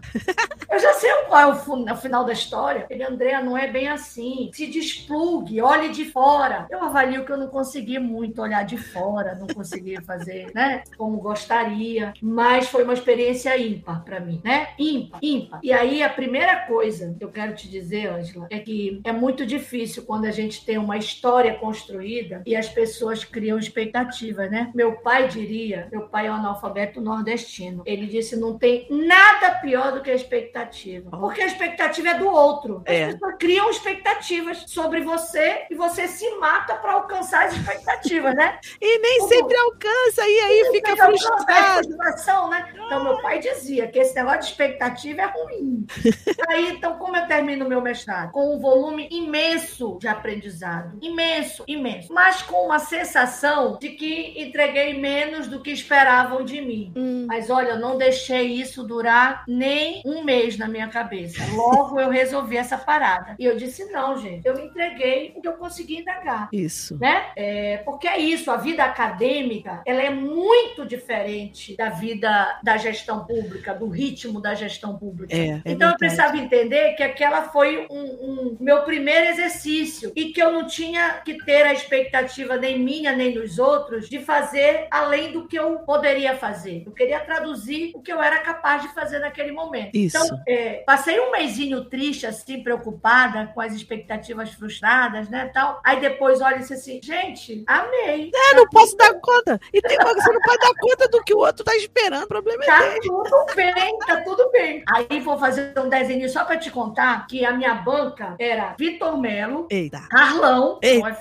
[0.70, 2.86] Eu já sei qual é o, final da história.
[2.90, 4.50] Ele, André, não é bem assim.
[4.54, 6.66] Se desplugue, olhe de fora.
[6.70, 11.20] Eu avalio que eu não consegui muito olhar de fora, não consegui fazer, né, como
[11.20, 14.70] gostaria, mas foi uma experiência ímpar para mim, né?
[14.78, 15.60] Ímpar, ímpar.
[15.64, 19.46] E aí a primeira coisa que eu quero te dizer, Angela, é que é muito
[19.46, 24.72] difícil quando a gente tem uma história construída e as pessoas criam expectativas, né?
[24.74, 27.84] Meu pai diria, meu pai é um analfabeto nordestino.
[27.86, 31.10] Ele disse: não tem nada pior do que a expectativa.
[31.10, 32.84] Porque a expectativa é do outro.
[32.86, 33.12] As é.
[33.12, 38.60] pessoas criam expectativas sobre você e você se mata para alcançar as expectativas, né?
[38.82, 39.30] E nem Como...
[39.30, 41.88] sempre alcança, e aí fica frustrado.
[41.88, 42.74] Frustração, né?
[42.74, 45.86] Então, meu pai dizia que esse negócio de expectativa é ruim.
[46.50, 48.32] aí, então, como eu termino o meu mestrado?
[48.32, 50.98] Com um volume imenso de aprendizado.
[51.02, 52.14] Imenso, imenso.
[52.14, 56.92] Mas com uma sensação de que entreguei menos do que esperavam de mim.
[56.96, 57.26] Hum.
[57.28, 61.44] Mas olha, eu não deixei isso durar nem um mês na minha cabeça.
[61.54, 63.36] Logo eu resolvi essa parada.
[63.40, 66.50] E eu disse: não, gente, eu entreguei o que eu consegui indagar.
[66.52, 66.98] Isso.
[67.00, 67.26] Né?
[67.36, 73.26] É, porque é isso, a vida acadêmica ela é muito diferente da vida da gestão
[73.26, 75.36] pública, do ritmo da gestão pública.
[75.36, 80.26] É, é então eu precisava entender que aquela foi um, um meu primeiro exercício e
[80.26, 84.88] que eu não tinha que ter a expectativa nem minha nem dos outros de fazer
[84.90, 86.84] além do que eu poderia fazer.
[86.86, 89.96] Eu queria traduzir o que eu era capaz de fazer naquele momento.
[89.96, 90.18] Isso.
[90.18, 95.80] Então, é, passei um mêsinho triste, assim, preocupada, com as expectativas frustradas, né, tal.
[95.84, 98.32] Aí depois olha e disse assim, gente, amei.
[98.34, 99.60] É, não posso dar conta.
[99.74, 102.28] E tem uma você não pode dar conta do que o outro tá esperando, o
[102.28, 103.00] problema é tá dele.
[103.00, 104.84] Tá tudo bem, tá tudo bem.
[104.94, 109.18] Aí vou fazer um desenho só para te contar que a minha banca era Vitor
[109.18, 110.02] Melo, Eita.
[110.10, 111.20] Carlão, Eita.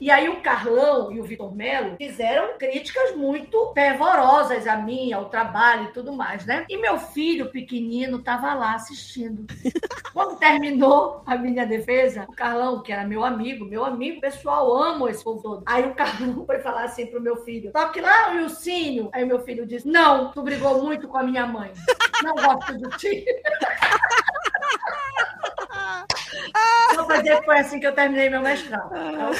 [0.00, 2.23] e aí o Carlão e o Vitor Melo fizeram
[2.58, 6.64] críticas muito fervorosas a mim, ao trabalho e tudo mais, né?
[6.68, 9.46] E meu filho pequenino tava lá assistindo.
[10.12, 15.08] Quando terminou a minha defesa, o Carlão, que era meu amigo, meu amigo pessoal, amo
[15.08, 15.62] esse povo todo.
[15.66, 19.10] Aí o Carlão foi falar assim pro meu filho: toque lá o Ilcínio.
[19.12, 21.72] Aí meu filho disse: Não, tu brigou muito com a minha mãe.
[22.22, 23.24] Não gosto de ti.
[26.94, 28.90] Vou fazer que foi assim que eu terminei meu mestrado.
[28.94, 29.30] Então,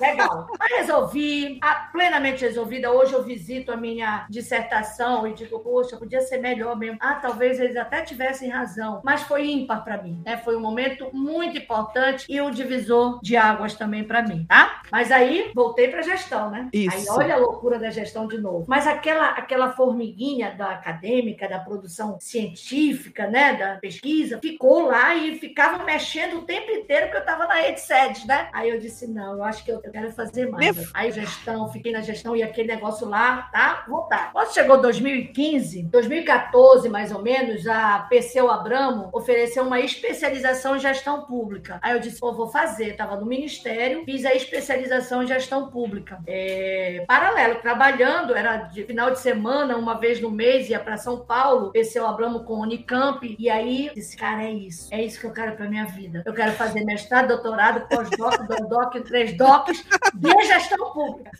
[0.00, 0.48] legal.
[0.58, 1.60] Mas resolvi,
[1.92, 2.90] plenamente resolvida.
[2.90, 6.98] Hoje eu visito a minha dissertação e digo, poxa, podia ser melhor mesmo.
[7.00, 9.00] Ah, talvez eles até tivessem razão.
[9.04, 10.36] Mas foi ímpar para mim, né?
[10.38, 14.82] Foi um momento muito importante e um divisor de águas também para mim, tá?
[14.90, 16.68] Mas aí voltei para gestão, né?
[16.72, 17.12] Isso.
[17.12, 18.64] Aí olha a loucura da gestão de novo.
[18.68, 25.38] Mas aquela aquela formiguinha da acadêmica, da produção científica, né, da pesquisa, ficou lá e
[25.38, 28.48] ficava mexendo o tempo inteiro, porque eu estava na rede sede, né?
[28.52, 30.90] Aí eu disse, não, eu acho que eu, quero fazer mais.
[30.94, 33.84] Aí gestão, fiquei na gestão e aquele negócio lá, tá?
[33.86, 34.32] Voltar.
[34.32, 41.26] Quando chegou 2015, 2014 mais ou menos, a Perseu Abramo ofereceu uma especialização em gestão
[41.26, 41.78] pública.
[41.82, 42.96] Aí eu disse, pô, vou fazer.
[42.96, 46.20] Tava no ministério, fiz a especialização em gestão pública.
[46.26, 51.20] É, paralelo, trabalhando, era de final de semana, uma vez no mês, ia para São
[51.20, 54.88] Paulo, Perseu Abramo com o Unicamp, e aí disse, cara, é isso.
[54.90, 56.22] É isso que eu quero para minha vida.
[56.24, 61.30] Eu quero fazer mestrado, doutorado, pós-doc, doc, três docs de gestão pública.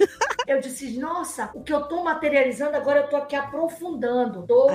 [0.46, 4.40] Eu disse, nossa, o que eu estou materializando agora, eu estou aqui aprofundando.
[4.40, 4.70] Estou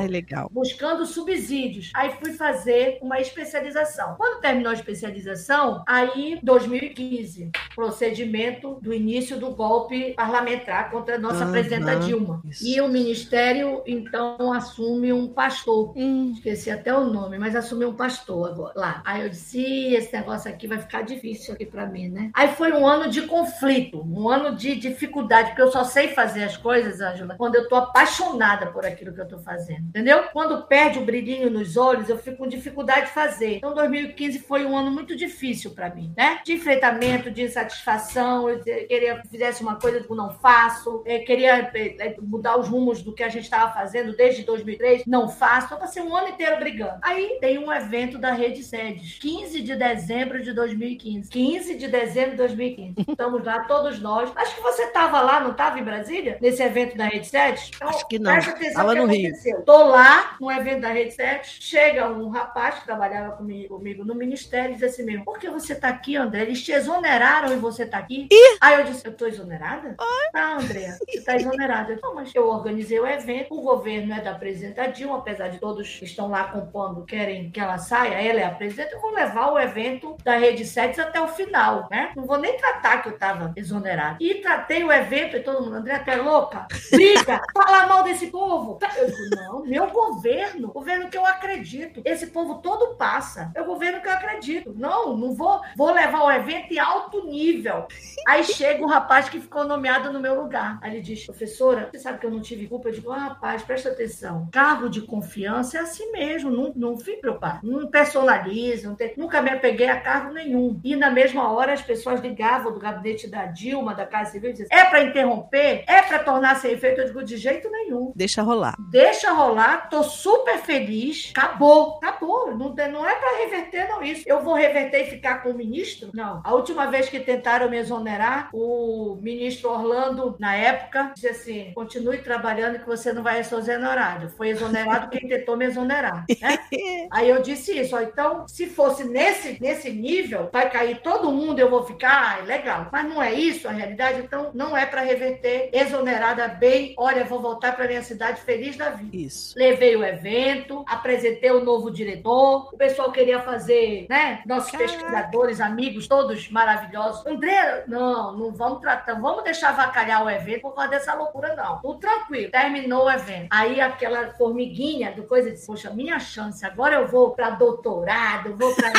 [0.52, 1.92] buscando subsídios.
[1.96, 4.16] Aí fui fazer uma especialização.
[4.16, 11.46] Quando terminou a especialização, aí 2015, procedimento do início do golpe parlamentar contra a nossa
[11.46, 12.42] presidenta Dilma.
[12.46, 12.66] Isso.
[12.66, 15.94] E o ministério, então, assume um pastor.
[15.96, 16.32] Hum.
[16.34, 19.02] Esqueci até o nome, mas assumiu um pastor agora lá.
[19.06, 22.32] Aí eu disse, esse negócio aqui vai ficar difícil aqui para mim, né?
[22.34, 26.44] Aí foi um ano de conflito, um ano de dificuldade, porque eu só sei fazer
[26.44, 30.24] as coisas, Ângela, quando eu tô apaixonada por aquilo que eu tô fazendo, entendeu?
[30.34, 33.58] Quando perde o brilhinho nos olhos, eu fico com dificuldade de fazer.
[33.58, 36.40] Então 2015 foi um ano muito difícil para mim, né?
[36.46, 41.24] De enfrentamento, de insatisfação, eu queria que fizesse uma coisa que eu não faço, eu
[41.24, 45.68] queria é, mudar os rumos do que a gente estava fazendo desde 2003, não faço.
[45.68, 47.00] Então passei um ano inteiro brigando.
[47.02, 51.30] Aí tem um evento da Rede Sedes, 15 de dezembro de 2015.
[51.30, 52.96] 15 de dezembro de 2015.
[53.10, 54.32] Estamos lá, todos nós.
[54.36, 56.38] Acho que você estava lá, não estava em Brasília?
[56.42, 57.72] Nesse evento da Rede 7?
[57.76, 58.32] Então, Acho que não.
[58.32, 59.56] Presta atenção Tava no aconteceu.
[59.56, 59.66] Rio.
[59.66, 64.16] Tô lá, no evento da Rede 7, chega um rapaz que trabalhava comigo, comigo no
[64.16, 66.42] ministério e diz assim mesmo, por que você está aqui, André?
[66.42, 68.28] Eles te exoneraram e você está aqui?
[68.32, 68.58] Ih?
[68.62, 69.96] Aí eu disse, eu estou exonerada?
[70.00, 70.32] Oi?
[70.32, 71.94] Tá, André, você está exonerada.
[71.94, 75.60] Eu, não, mas eu organizei o evento, o governo é da presidenta Dilma, apesar de
[75.60, 79.12] todos que estão lá compondo querem que ela saia, ela é a presidenta, eu vou
[79.12, 82.12] levar o evento da Rede 7 até o final, né?
[82.16, 84.18] Não vou nem tratar que eu estava exonerado.
[84.20, 86.68] E tratei o evento e todo mundo, André, até louca?
[86.92, 88.80] Briga, fala mal desse povo.
[88.98, 92.02] Eu digo, não, meu governo, governo que eu acredito.
[92.04, 93.52] Esse povo todo passa.
[93.54, 94.74] É o governo que eu acredito.
[94.76, 97.88] Não, não vou, vou levar o evento em alto nível.
[98.28, 100.80] Aí chega um rapaz que ficou nomeado no meu lugar.
[100.82, 102.90] Aí ele diz, professora, você sabe que eu não tive culpa?
[102.90, 104.48] Eu digo, ah, rapaz, presta atenção.
[104.52, 107.60] Cargo de confiança é assim mesmo, não, não fique preocupado.
[107.64, 110.80] Não personalize, não tem, nunca me apeguei a cargo nenhum.
[110.84, 114.54] E na mesma hora as pessoas ligavam do gabinete da Dilma, da Casa Civil, e
[114.54, 115.84] diziam, é para interromper?
[115.88, 117.02] É para tornar sem efeito?
[117.02, 118.14] Eu digo, de jeito nenhum.
[118.16, 118.76] Deixa rolar.
[118.92, 121.34] Deixa rolar, tô super feliz.
[121.36, 122.56] Acabou, acabou.
[122.56, 124.24] Não, não é para reverter, não, isso.
[124.28, 126.12] Eu vou reverter e ficar com o ministro?
[126.14, 126.42] Não.
[126.44, 132.20] A última vez que tentaram me exonerar, o ministro Orlando, na época, disse assim: continue
[132.20, 134.30] trabalhando que você não vai ser exonerado.
[134.30, 136.26] Foi exonerado quem tentou me exonerar.
[136.42, 136.60] Né?
[137.12, 137.96] Aí eu disse isso.
[137.96, 142.44] Ó, então, se fosse nesse, nesse nível, vai cair todo mundo, eu vou ficar, ah,
[142.44, 142.88] legal.
[142.92, 145.70] Mas não é isso a realidade, então não é para reverter.
[145.74, 149.16] Exonerada bem, olha, vou voltar para minha cidade feliz da vida.
[149.16, 149.58] Isso.
[149.58, 154.42] Levei o evento, apresentei o novo diretor, o pessoal queria fazer, né?
[154.46, 154.92] Nossos Caraca.
[154.92, 157.26] pesquisadores, amigos, todos maravilhosos.
[157.26, 161.80] André, não, não vamos tratar, vamos deixar avacalhar o evento por causa dessa loucura, não.
[161.80, 162.52] Tudo tranquilo.
[162.52, 163.48] Terminou o evento.
[163.50, 168.74] Aí aquela formiguinha do coisa disse, poxa, minha chance, agora eu vou para doutorado, vou
[168.76, 168.97] para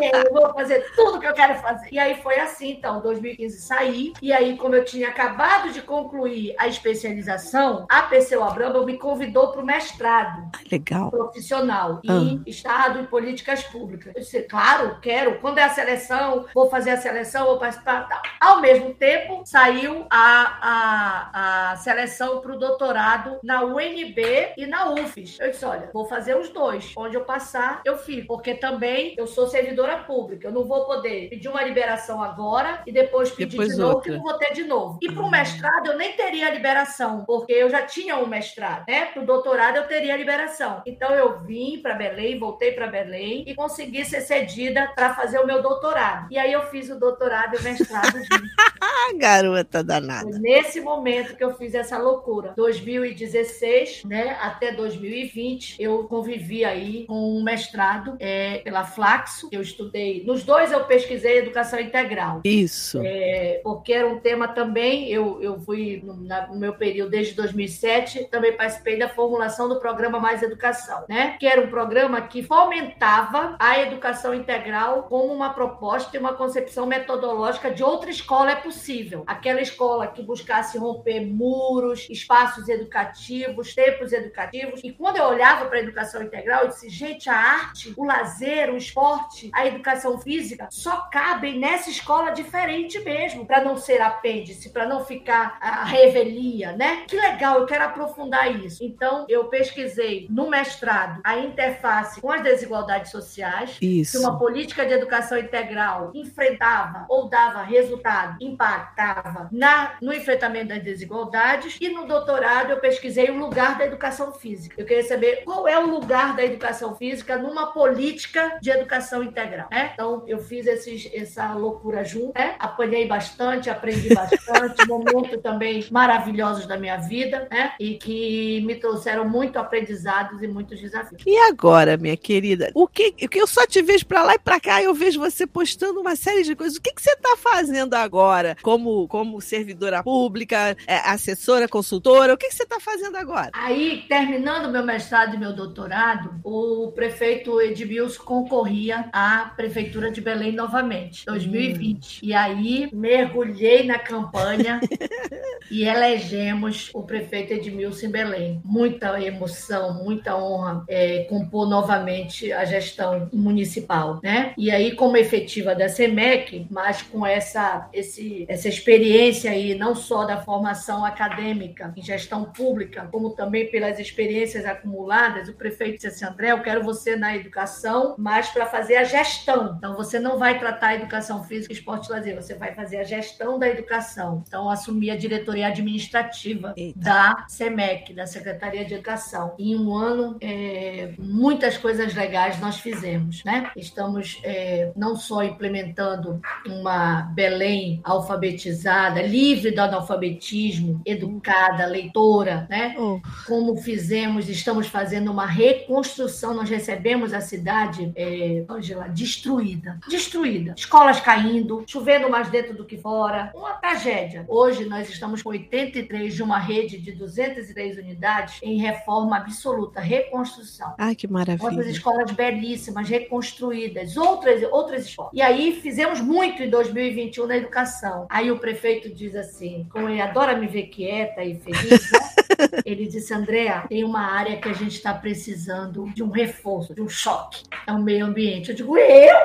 [0.00, 1.88] eu vou fazer tudo que eu quero fazer.
[1.90, 6.54] E aí foi assim, então, 2015 saí, e aí, como eu tinha acabado de concluir
[6.58, 10.50] a especialização, a PCU Abramo me convidou para o mestrado.
[10.70, 11.10] Legal.
[11.10, 12.12] Profissional ah.
[12.12, 14.12] em Estado e Políticas Públicas.
[14.14, 15.38] Eu disse, claro, quero.
[15.40, 18.08] Quando é a seleção, vou fazer a seleção, vou participar.
[18.08, 18.22] Tal.
[18.40, 24.90] Ao mesmo tempo, saiu a, a, a seleção para o doutorado na UNB e na
[24.90, 25.38] UFES.
[25.40, 26.92] Eu disse, olha, vou fazer os dois.
[26.96, 28.26] Onde eu passar, eu fico.
[28.26, 30.48] Porque também eu sou servidora pública.
[30.48, 34.10] Eu não vou poder pedir uma liberação agora e depois pedir depois de novo, que
[34.10, 34.98] não vou ter de novo.
[35.02, 39.06] E para o mestrado, eu nem teria liberação, porque eu já tinha um mestrado, né?
[39.06, 40.82] Para o doutorado, eu teria liberação.
[40.86, 45.46] Então, eu vim para Belém, voltei para Belém e consegui ser cedida para fazer o
[45.46, 46.28] meu doutorado.
[46.30, 48.16] E aí, eu fiz o doutorado e o mestrado
[49.16, 50.30] Garota danada.
[50.30, 52.52] Foi nesse momento que eu fiz essa loucura.
[52.56, 58.84] 2016, né, até 2020, eu convivi aí com um mestrado é, pela
[59.16, 59.48] Flaxo.
[59.50, 60.24] Eu estudei.
[60.24, 62.40] Nos dois eu pesquisei educação integral.
[62.44, 63.00] Isso.
[63.02, 65.08] É, porque era um tema também.
[65.10, 69.80] Eu, eu fui no, na, no meu período desde 2007, também participei da formulação do
[69.80, 71.36] programa Mais Educação, né?
[71.38, 76.86] Que era um programa que fomentava a educação integral como uma proposta e uma concepção
[76.86, 79.24] metodológica de outra escola é possível.
[79.26, 84.80] Aquela escola que buscasse romper muros, espaços educativos, tempos educativos.
[84.84, 88.72] E quando eu olhava para a educação integral, eu disse, gente, a arte, o lazer,
[88.72, 89.05] o esporte,
[89.52, 95.04] a educação física só cabem nessa escola diferente mesmo, para não ser apêndice, para não
[95.04, 97.04] ficar a revelia, né?
[97.06, 98.82] Que legal, eu quero aprofundar isso.
[98.82, 104.12] Então, eu pesquisei no mestrado a interface com as desigualdades sociais, isso.
[104.12, 110.82] que uma política de educação integral enfrentava ou dava resultado, impactava na, no enfrentamento das
[110.82, 114.74] desigualdades, e no doutorado eu pesquisei o lugar da educação física.
[114.78, 119.68] Eu queria saber qual é o lugar da educação física numa política de educação integral,
[119.70, 119.90] né?
[119.94, 122.54] Então, eu fiz esses, essa loucura junto, né?
[122.58, 127.72] Apanhei bastante, aprendi bastante, momento também maravilhosos da minha vida, né?
[127.78, 131.22] E que me trouxeram muito aprendizados e muitos desafios.
[131.26, 134.38] E agora, minha querida, o que, o que eu só te vejo para lá e
[134.38, 136.76] para cá, eu vejo você postando uma série de coisas.
[136.78, 142.34] O que, que você está fazendo agora, como, como servidora pública, é, assessora, consultora?
[142.34, 143.50] O que, que você está fazendo agora?
[143.52, 150.52] Aí, terminando meu mestrado e meu doutorado, o prefeito Edmilson concorria à prefeitura de Belém
[150.52, 152.16] novamente, 2020.
[152.16, 152.18] Hum.
[152.22, 154.80] E aí mergulhei na campanha
[155.70, 158.60] e elegemos o prefeito Edmilson em Belém.
[158.64, 164.52] Muita emoção, muita honra é, compor novamente a gestão municipal, né?
[164.56, 170.24] E aí, como efetiva da SEMEC, mas com essa, esse, essa experiência aí, não só
[170.24, 176.24] da formação acadêmica em gestão pública, como também pelas experiências acumuladas, o prefeito disse assim,
[176.24, 179.74] André, eu quero você na educação, mas para fazer a gestão.
[179.78, 183.04] Então, você não vai tratar a educação física, esporte e lazer, você vai fazer a
[183.04, 184.44] gestão da educação.
[184.46, 186.98] Então, assumir a diretoria administrativa Eita.
[186.98, 189.54] da SEMEC, da Secretaria de Educação.
[189.58, 193.70] Em um ano, é, muitas coisas legais nós fizemos, né?
[193.74, 202.94] Estamos é, não só implementando uma Belém alfabetizada, livre do analfabetismo, educada, leitora, né?
[202.98, 203.20] Oh.
[203.46, 206.52] Como fizemos, estamos fazendo uma reconstrução.
[206.52, 210.74] Nós recebemos a cidade, é, Angela, destruída, destruída.
[210.76, 214.44] Escolas caindo, chovendo mais dentro do que fora, uma tragédia.
[214.48, 220.94] Hoje nós estamos com 83 de uma rede de 203 unidades em reforma absoluta, reconstrução.
[220.98, 221.68] Ai, que maravilha.
[221.68, 225.32] Outras escolas belíssimas, reconstruídas, outras, outras escolas.
[225.34, 228.26] E aí fizemos muito em 2021 na educação.
[228.28, 232.18] Aí o prefeito diz assim, como ele adora me ver quieta e feliz, né?
[232.84, 237.02] Ele disse, Andréa, tem uma área que a gente está precisando de um reforço, de
[237.02, 237.64] um choque.
[237.86, 238.45] É o meio ambiente.
[238.54, 239.36] Eu digo, eu?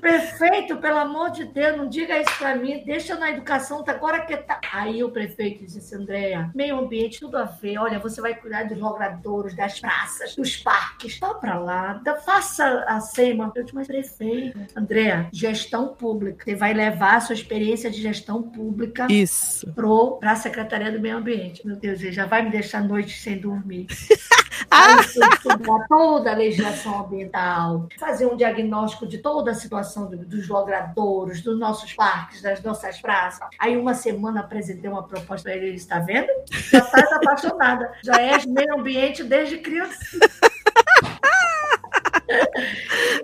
[0.00, 4.20] Prefeito, pelo amor de Deus, não diga isso para mim, deixa na educação, tá agora
[4.20, 4.60] que tá.
[4.72, 7.78] Aí o prefeito disse, Andréa, meio ambiente, tudo a ver.
[7.78, 11.18] Olha, você vai cuidar dos logradouros, das praças, dos parques.
[11.18, 13.52] Vá para lá, faça a SEMA.
[13.54, 16.44] Eu disse, mas prefeito, Andréa, gestão pública.
[16.44, 21.18] Você vai levar a sua experiência de gestão pública isso para a Secretaria do Meio
[21.18, 21.66] Ambiente.
[21.66, 23.86] Meu Deus, ele já vai me deixar noite sem dormir.
[24.70, 25.00] Ah!
[25.00, 31.58] estudar toda a legislação ambiental, fazer um diagnóstico de toda a situação dos logradouros, dos
[31.58, 33.46] nossos parques, das nossas praças.
[33.58, 36.28] Aí, uma semana, apresentei uma proposta para ele, ele está vendo?
[36.50, 37.92] Já está apaixonada.
[38.02, 39.98] Já é meio ambiente desde criança.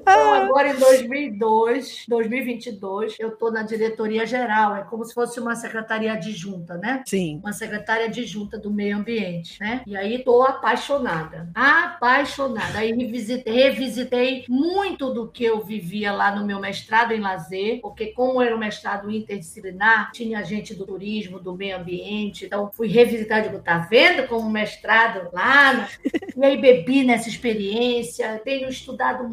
[0.06, 5.56] Então, agora em 2002, 2022, eu estou na diretoria geral, é como se fosse uma
[5.56, 7.02] secretaria adjunta, né?
[7.06, 7.40] Sim.
[7.42, 9.82] Uma secretária adjunta do meio ambiente, né?
[9.86, 12.78] E aí estou apaixonada, apaixonada.
[12.78, 18.06] Aí revisitei, revisitei muito do que eu vivia lá no meu mestrado em lazer, porque
[18.06, 23.42] como era um mestrado interdisciplinar, tinha gente do turismo, do meio ambiente, então fui revisitar,
[23.42, 25.88] digo, tá vendo como mestrado lá?
[26.36, 29.28] E aí bebi nessa experiência, tenho estudado estudado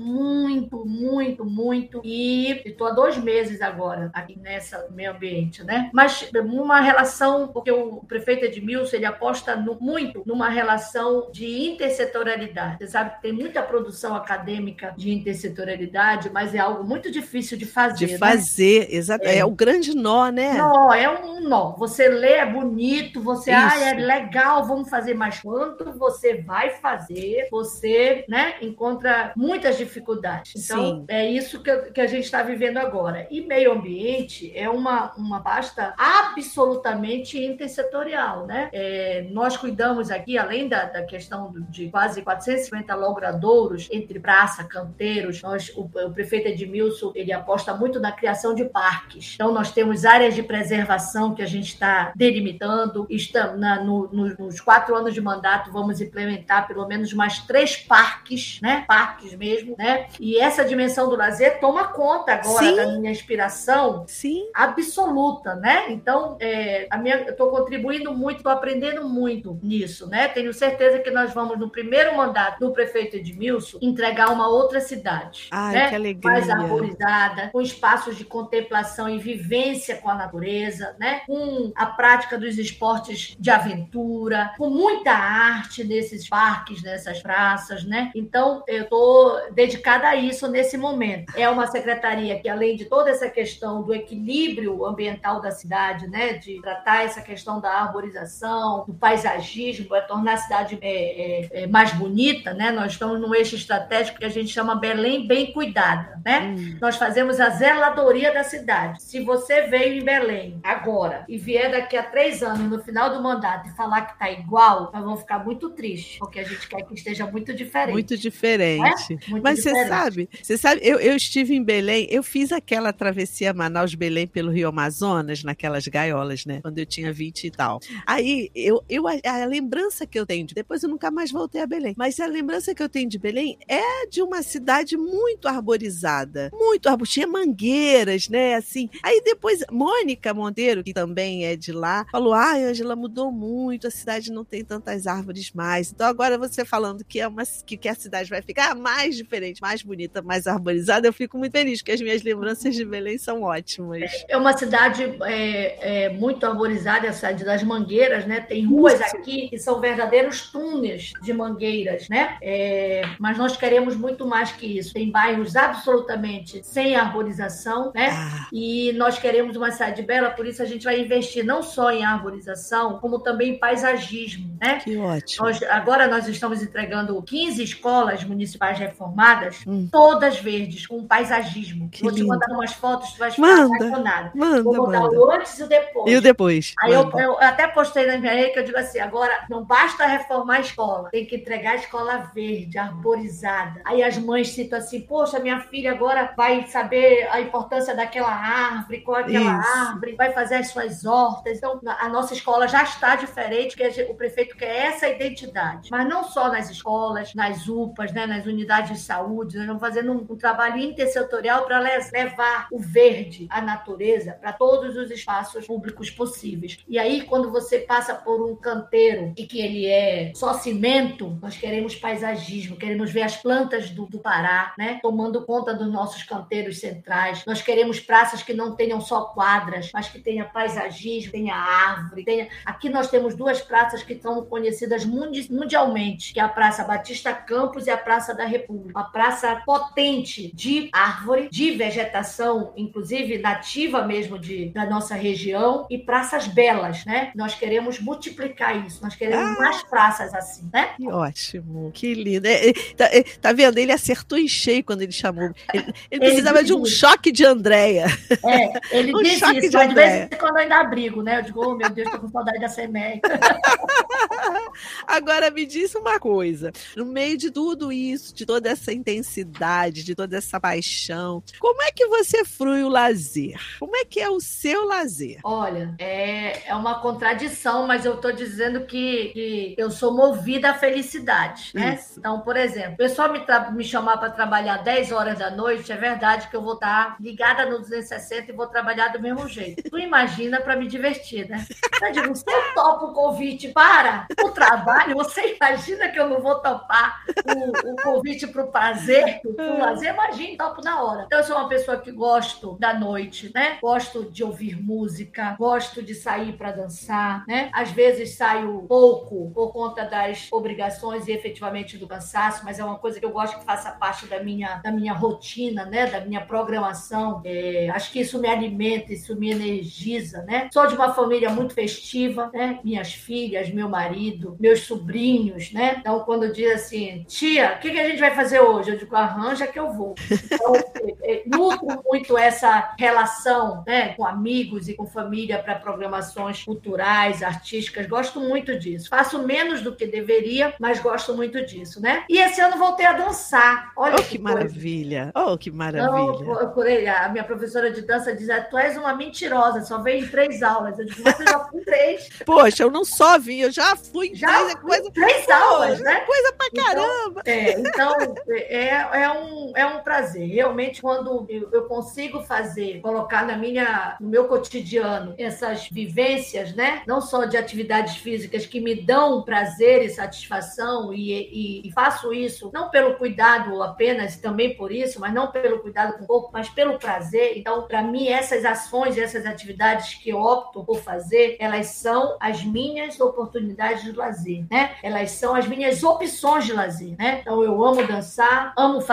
[0.63, 5.89] muito, muito, muito e estou há dois meses agora aqui nessa meio ambiente, né?
[5.93, 12.77] Mas uma relação, porque o prefeito Edmilson ele aposta no, muito numa relação de intersetorialidade.
[12.79, 17.65] Você sabe que tem muita produção acadêmica de intersetorialidade, mas é algo muito difícil de
[17.65, 18.05] fazer.
[18.05, 18.17] De né?
[18.17, 18.87] fazer, né?
[18.95, 19.25] exato.
[19.25, 19.37] É.
[19.37, 19.45] é.
[19.45, 20.53] o grande nó, né?
[20.53, 21.75] Nó, é um nó.
[21.77, 27.47] Você lê, é bonito, você, ah, é legal, vamos fazer mais quanto você vai fazer,
[27.51, 30.42] você, né, encontra muitas dificuldades.
[30.55, 31.05] Então, Sim.
[31.07, 33.27] é isso que, que a gente está vivendo agora.
[33.29, 38.69] E meio ambiente é uma, uma pasta absolutamente intersetorial, né?
[38.71, 45.41] É, nós cuidamos aqui, além da, da questão de quase 450 logradouros entre praça, canteiros,
[45.41, 49.33] nós, o, o prefeito Edmilson, ele aposta muito na criação de parques.
[49.35, 53.05] Então, nós temos áreas de preservação que a gente está delimitando.
[53.09, 57.75] Estamos na, no, no, nos quatro anos de mandato, vamos implementar pelo menos mais três
[57.77, 58.83] parques, né?
[58.87, 60.07] Parques mesmo, né?
[60.19, 62.75] E e essa dimensão do lazer toma conta agora Sim.
[62.75, 64.49] da minha inspiração Sim.
[64.51, 65.91] absoluta, né?
[65.91, 70.27] Então, é, a minha, eu estou contribuindo muito, estou aprendendo muito nisso, né?
[70.27, 75.49] Tenho certeza que nós vamos, no primeiro mandato do prefeito Edmilson, entregar uma outra cidade.
[75.51, 75.89] Ai, né?
[75.89, 76.31] que alegria.
[76.31, 81.21] Mais arborizada, com espaços de contemplação e vivência com a natureza, né?
[81.27, 88.11] Com a prática dos esportes de aventura, com muita arte nesses parques, nessas praças, né?
[88.15, 91.33] Então, eu estou dedicada a isso nesse momento.
[91.35, 96.33] É uma secretaria que, além de toda essa questão do equilíbrio ambiental da cidade, né?
[96.33, 101.67] De tratar essa questão da arborização, do paisagismo, para tornar a cidade é, é, é,
[101.67, 102.71] mais bonita, né?
[102.71, 106.55] Nós estamos num eixo estratégico que a gente chama Belém bem cuidada, né?
[106.57, 106.77] Hum.
[106.81, 109.01] Nós fazemos a zeladoria da cidade.
[109.03, 113.21] Se você veio em Belém agora e vier daqui a três anos, no final do
[113.21, 116.83] mandato, e falar que está igual, nós vamos ficar muito tristes, porque a gente quer
[116.83, 117.93] que esteja muito diferente.
[117.93, 119.13] Muito diferente.
[119.13, 119.29] É?
[119.29, 119.83] Muito Mas diferente.
[119.83, 124.51] você sabe, você sabe, eu, eu estive em Belém, eu fiz aquela travessia Manaus-Belém pelo
[124.51, 126.61] Rio Amazonas, naquelas gaiolas, né?
[126.61, 127.79] Quando eu tinha 20 e tal.
[128.05, 131.61] Aí, eu, eu, a, a lembrança que eu tenho, de, depois eu nunca mais voltei
[131.61, 135.47] a Belém, mas a lembrança que eu tenho de Belém é de uma cidade muito
[135.47, 136.49] arborizada.
[136.53, 137.03] Muito arborizada.
[137.27, 138.55] Mangueiras, né?
[138.55, 138.89] Assim.
[139.01, 143.91] Aí depois, Mônica Monteiro, que também é de lá, falou: ah, Angela, mudou muito, a
[143.91, 145.91] cidade não tem tantas árvores mais.
[145.91, 149.61] Então agora você falando que é uma que, que a cidade vai ficar mais diferente,
[149.61, 153.43] mais bonita, mais arborizada, eu fico muito feliz, porque as minhas lembranças de Belém são
[153.43, 154.11] ótimas.
[154.27, 158.39] É uma cidade é, é, muito arborizada, a cidade das mangueiras, né?
[158.41, 162.37] Tem ruas aqui que são verdadeiros túneis de mangueiras, né?
[162.41, 164.93] É, mas nós queremos muito mais que isso.
[164.93, 168.09] Tem bairros absolutamente sem arborização, né?
[168.11, 168.47] Ah.
[168.51, 172.03] E nós queremos uma cidade bela, por isso a gente vai investir não só em
[172.03, 174.79] arborização, como também em paisagismo, né?
[174.79, 175.45] Que ótimo.
[175.45, 179.87] Nós, agora nós estamos entregando 15 escolas municipais reformadas, hum.
[179.93, 181.87] Todas verdes, com paisagismo.
[181.87, 182.23] Que Vou lindo.
[182.23, 184.31] te mandar umas fotos, tu vai ficar manda, apaixonada.
[184.33, 185.19] Manda, Vou mandar manda.
[185.19, 186.11] o antes e o depois.
[186.11, 186.73] E o depois.
[186.79, 190.07] Aí eu, eu, até postei na minha rede que eu digo assim, agora não basta
[190.07, 193.81] reformar a escola, tem que entregar a escola verde, arborizada.
[193.85, 199.01] Aí as mães citam assim, poxa, minha filha agora vai saber a importância daquela árvore,
[199.01, 199.77] qual é aquela Isso.
[199.77, 201.59] árvore, vai fazer as suas hortas.
[201.59, 205.89] Então, a nossa escola já está diferente, que o prefeito quer essa identidade.
[205.91, 210.13] Mas não só nas escolas, nas UPAs, né, nas unidades de saúde, nós estamos fazendo
[210.13, 216.09] um, um trabalho intersetorial para levar o verde, a natureza, para todos os espaços públicos
[216.09, 216.79] possíveis.
[216.87, 221.57] E aí, quando você passa por um canteiro e que ele é só cimento, nós
[221.57, 226.79] queremos paisagismo, queremos ver as plantas do, do Pará, né, tomando conta dos nossos canteiros
[226.79, 227.43] centrais.
[227.45, 232.47] Nós queremos praças que não tenham só quadras, mas que tenha paisagismo, tenha árvore, tenha.
[232.65, 237.85] Aqui nós temos duas praças que são conhecidas mundialmente, que é a Praça Batista Campos
[237.85, 238.97] e a Praça da República.
[238.97, 245.97] Uma praça potente de árvore, de vegetação, inclusive nativa mesmo de, da nossa região, e
[245.97, 247.31] praças belas, né?
[247.33, 250.93] Nós queremos multiplicar isso, nós queremos ah, mais praças assim, né?
[250.95, 252.45] Que ótimo, que lindo.
[252.45, 253.79] É, é, tá, é, tá, vendo?
[253.79, 255.51] Ele acertou em cheio quando ele chamou.
[255.73, 258.05] Ele, ele precisava ele de um choque de Andréia.
[258.45, 261.39] É, ele um disse isso, de mas de vez em quando eu ainda abrigo, né?
[261.39, 263.21] Eu digo, oh, meu Deus, tô com saudade da SEMEC.
[265.07, 269.62] Agora me diz uma coisa: no meio de tudo isso, de toda essa intensidade,
[270.03, 273.59] de toda essa paixão, como é que você frui o lazer?
[273.79, 275.39] Como é que é o seu lazer?
[275.43, 280.73] Olha, é, é uma contradição, mas eu tô dizendo que, que eu sou movida à
[280.73, 281.95] felicidade, né?
[281.99, 282.19] Isso.
[282.19, 283.41] Então, por exemplo, o pessoal me,
[283.75, 287.65] me chamar para trabalhar 10 horas da noite, é verdade que eu vou estar ligada
[287.65, 289.89] no 260 e vou trabalhar do mesmo jeito.
[289.89, 291.65] Tu imagina para me divertir, né?
[292.01, 296.41] Eu digo, se eu topo o convite para o trabalho, você imagina que eu não
[296.41, 300.13] vou topar o, o convite para o prazer, para o lazer?
[300.13, 301.23] Imagina, topo na hora.
[301.25, 303.77] Então, eu sou uma pessoa que gosto da noite, né?
[303.81, 307.69] Gosto de ouvir música, gosto de sair para dançar, né?
[307.73, 312.97] Às vezes saio pouco por conta das obrigações e efetivamente do cansaço, mas é uma
[312.97, 316.05] coisa que eu gosto que faça parte da minha, da minha rotina, né?
[316.05, 317.41] Da minha programação.
[317.43, 320.69] É, acho que isso me alimenta, isso me energiza, né?
[320.71, 322.79] Sou de uma família muito festiva, né?
[322.83, 325.97] Minhas filhas, meu marido, meus sobrinhos, né?
[325.99, 328.91] Então, quando diz assim, tia, o que, que a gente vai fazer hoje?
[328.91, 330.15] Eu digo, arranja que eu vou.
[330.31, 330.73] Então,
[331.23, 334.13] é, nutro muito essa relação, né?
[334.13, 338.07] Com amigos e com família para programações culturais, artísticas.
[338.07, 339.09] Gosto muito disso.
[339.09, 342.23] Faço menos do que deveria, mas gosto muito disso, né?
[342.29, 343.91] E esse ano voltei a dançar.
[343.95, 345.31] Olha oh, que, que maravilha!
[345.35, 346.11] Oh, que maravilha!
[346.11, 350.61] Não, a minha professora de dança diz: tu és uma mentirosa, só veio em três
[350.61, 350.97] aulas.
[350.99, 352.29] Eu digo, mas eu já fui três.
[352.45, 355.99] Poxa, eu não só vim, eu já fui em já três, é coisa, três aulas,
[355.99, 356.19] né?
[356.21, 357.41] Coisa pra então, caramba.
[357.45, 360.47] Então, é, então é, é um, é um prazer.
[360.47, 367.01] Realmente, quando eu, eu consigo fazer, colocar na minha, no meu cotidiano essas vivências, né?
[367.07, 372.33] Não só de atividades físicas que me dão prazer e satisfação, e, e, e faço
[372.33, 376.49] isso não pelo cuidado apenas, também por isso, mas não pelo cuidado com o corpo,
[376.53, 377.57] mas pelo prazer.
[377.57, 382.63] Então, para mim, essas ações, essas atividades que eu opto por fazer, elas são as
[382.63, 384.95] minhas oportunidades de lazer, né?
[385.01, 387.39] Elas são as minhas opções de lazer, né?
[387.41, 389.12] Então, eu amo dançar, amo fazer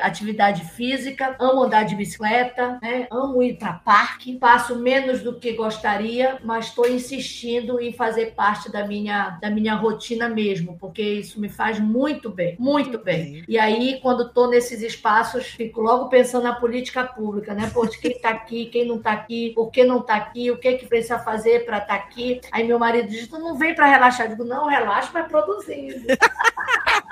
[0.00, 3.06] atividade física, amo andar de bicicleta, né?
[3.10, 8.70] Amo ir para parque, faço menos do que gostaria, mas estou insistindo em fazer parte
[8.70, 13.44] da minha da minha rotina mesmo, porque isso me faz muito bem, muito bem.
[13.48, 17.70] E aí, quando estou nesses espaços, fico logo pensando na política pública, né?
[17.72, 20.68] Pô, quem está aqui, quem não está aqui, por que não está aqui, o que
[20.68, 22.40] é que precisa fazer para estar tá aqui.
[22.52, 24.26] Aí meu marido diz: tu não vem para relaxar.
[24.26, 26.06] Eu digo, não, relaxa, vai produzindo.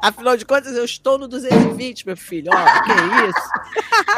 [0.00, 2.50] Afinal de contas, eu estou no 220, meu filho.
[2.52, 2.92] Ó, que
[3.28, 3.50] isso?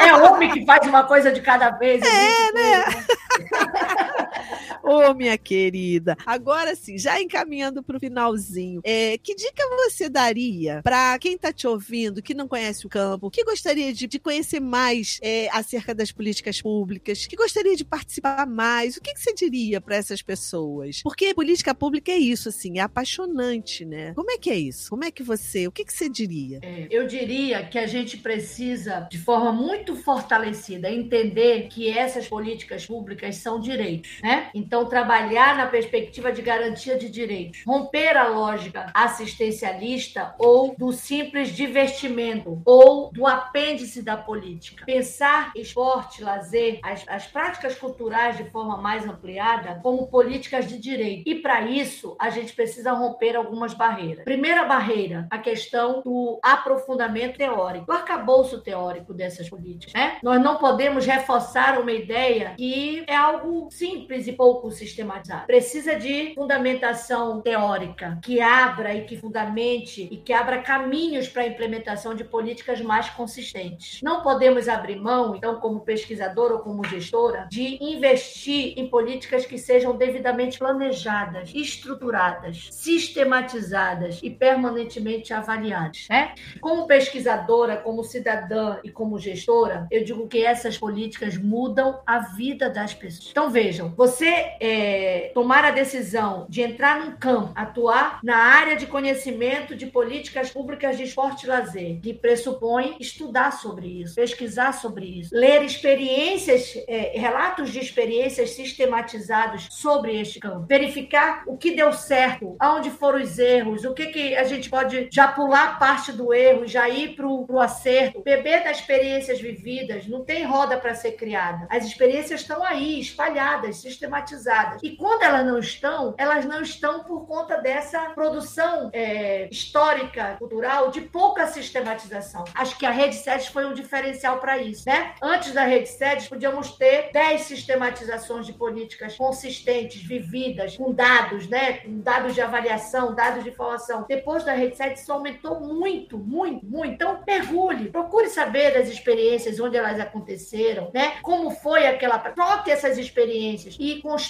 [0.01, 2.01] É homem que faz uma coisa de cada vez.
[2.01, 2.85] É, né?
[4.83, 6.17] Ô, oh, minha querida.
[6.25, 11.51] Agora sim, já encaminhando para o finalzinho, é, que dica você daria para quem está
[11.51, 15.93] te ouvindo, que não conhece o campo, que gostaria de, de conhecer mais é, acerca
[15.93, 18.97] das políticas públicas, que gostaria de participar mais?
[18.97, 21.01] O que, que você diria para essas pessoas?
[21.03, 24.13] Porque política pública é isso, assim, é apaixonante, né?
[24.13, 24.89] Como é que é isso?
[24.89, 26.59] Como é que você, o que, que você diria?
[26.61, 32.85] É, eu diria que a gente precisa, de forma muito fortalecida, entender que essas políticas
[32.85, 34.49] públicas são direitos, né?
[34.53, 41.49] Então, trabalhar na perspectiva de garantia de direitos, romper a lógica assistencialista ou do simples
[41.49, 44.85] divertimento ou do apêndice da política.
[44.85, 51.23] Pensar esporte, lazer, as, as práticas culturais de forma mais ampliada como políticas de direito.
[51.27, 54.23] E para isso, a gente precisa romper algumas barreiras.
[54.23, 59.93] Primeira barreira, a questão do aprofundamento teórico, o arcabouço teórico dessas políticas.
[59.93, 60.17] Né?
[60.21, 65.45] Nós não podemos reforçar uma ideia que é algo simples e pouco sistematizado.
[65.45, 71.47] Precisa de fundamentação teórica que abra e que fundamente e que abra caminhos para a
[71.47, 74.01] implementação de políticas mais consistentes.
[74.01, 79.57] Não podemos abrir mão, então, como pesquisadora ou como gestora, de investir em políticas que
[79.57, 86.07] sejam devidamente planejadas, estruturadas, sistematizadas e permanentemente avaliadas.
[86.09, 86.33] Né?
[86.61, 92.69] Como pesquisadora, como cidadã e como gestora, eu digo que essas políticas mudam a vida
[92.69, 93.29] das pessoas.
[93.31, 98.85] Então, vejam, você é, tomar a decisão de entrar num campo, atuar na área de
[98.85, 105.05] conhecimento de políticas públicas de esporte e lazer, que pressupõe estudar sobre isso, pesquisar sobre
[105.05, 111.91] isso, ler experiências, é, relatos de experiências sistematizados sobre este campo, verificar o que deu
[111.93, 116.33] certo, aonde foram os erros, o que, que a gente pode já pular parte do
[116.33, 121.13] erro, já ir para o acerto, beber das experiências vividas, não tem roda para ser
[121.13, 121.67] criada.
[121.69, 124.38] As experiências estão aí, espalhadas, sistematizadas.
[124.81, 130.89] E quando elas não estão, elas não estão por conta dessa produção é, histórica, cultural,
[130.89, 132.43] de pouca sistematização.
[132.53, 135.13] Acho que a Rede SEDES foi um diferencial para isso, né?
[135.21, 141.73] Antes da Rede SEDES, podíamos ter 10 sistematizações de políticas consistentes, vividas, com dados, né?
[141.73, 144.05] Com dados de avaliação, dados de informação.
[144.07, 146.93] Depois da Rede SEDES, isso aumentou muito, muito, muito.
[146.93, 151.17] Então, mergulhe, procure saber das experiências, onde elas aconteceram, né?
[151.21, 152.19] Como foi aquela...
[152.19, 154.28] Troque essas experiências e construa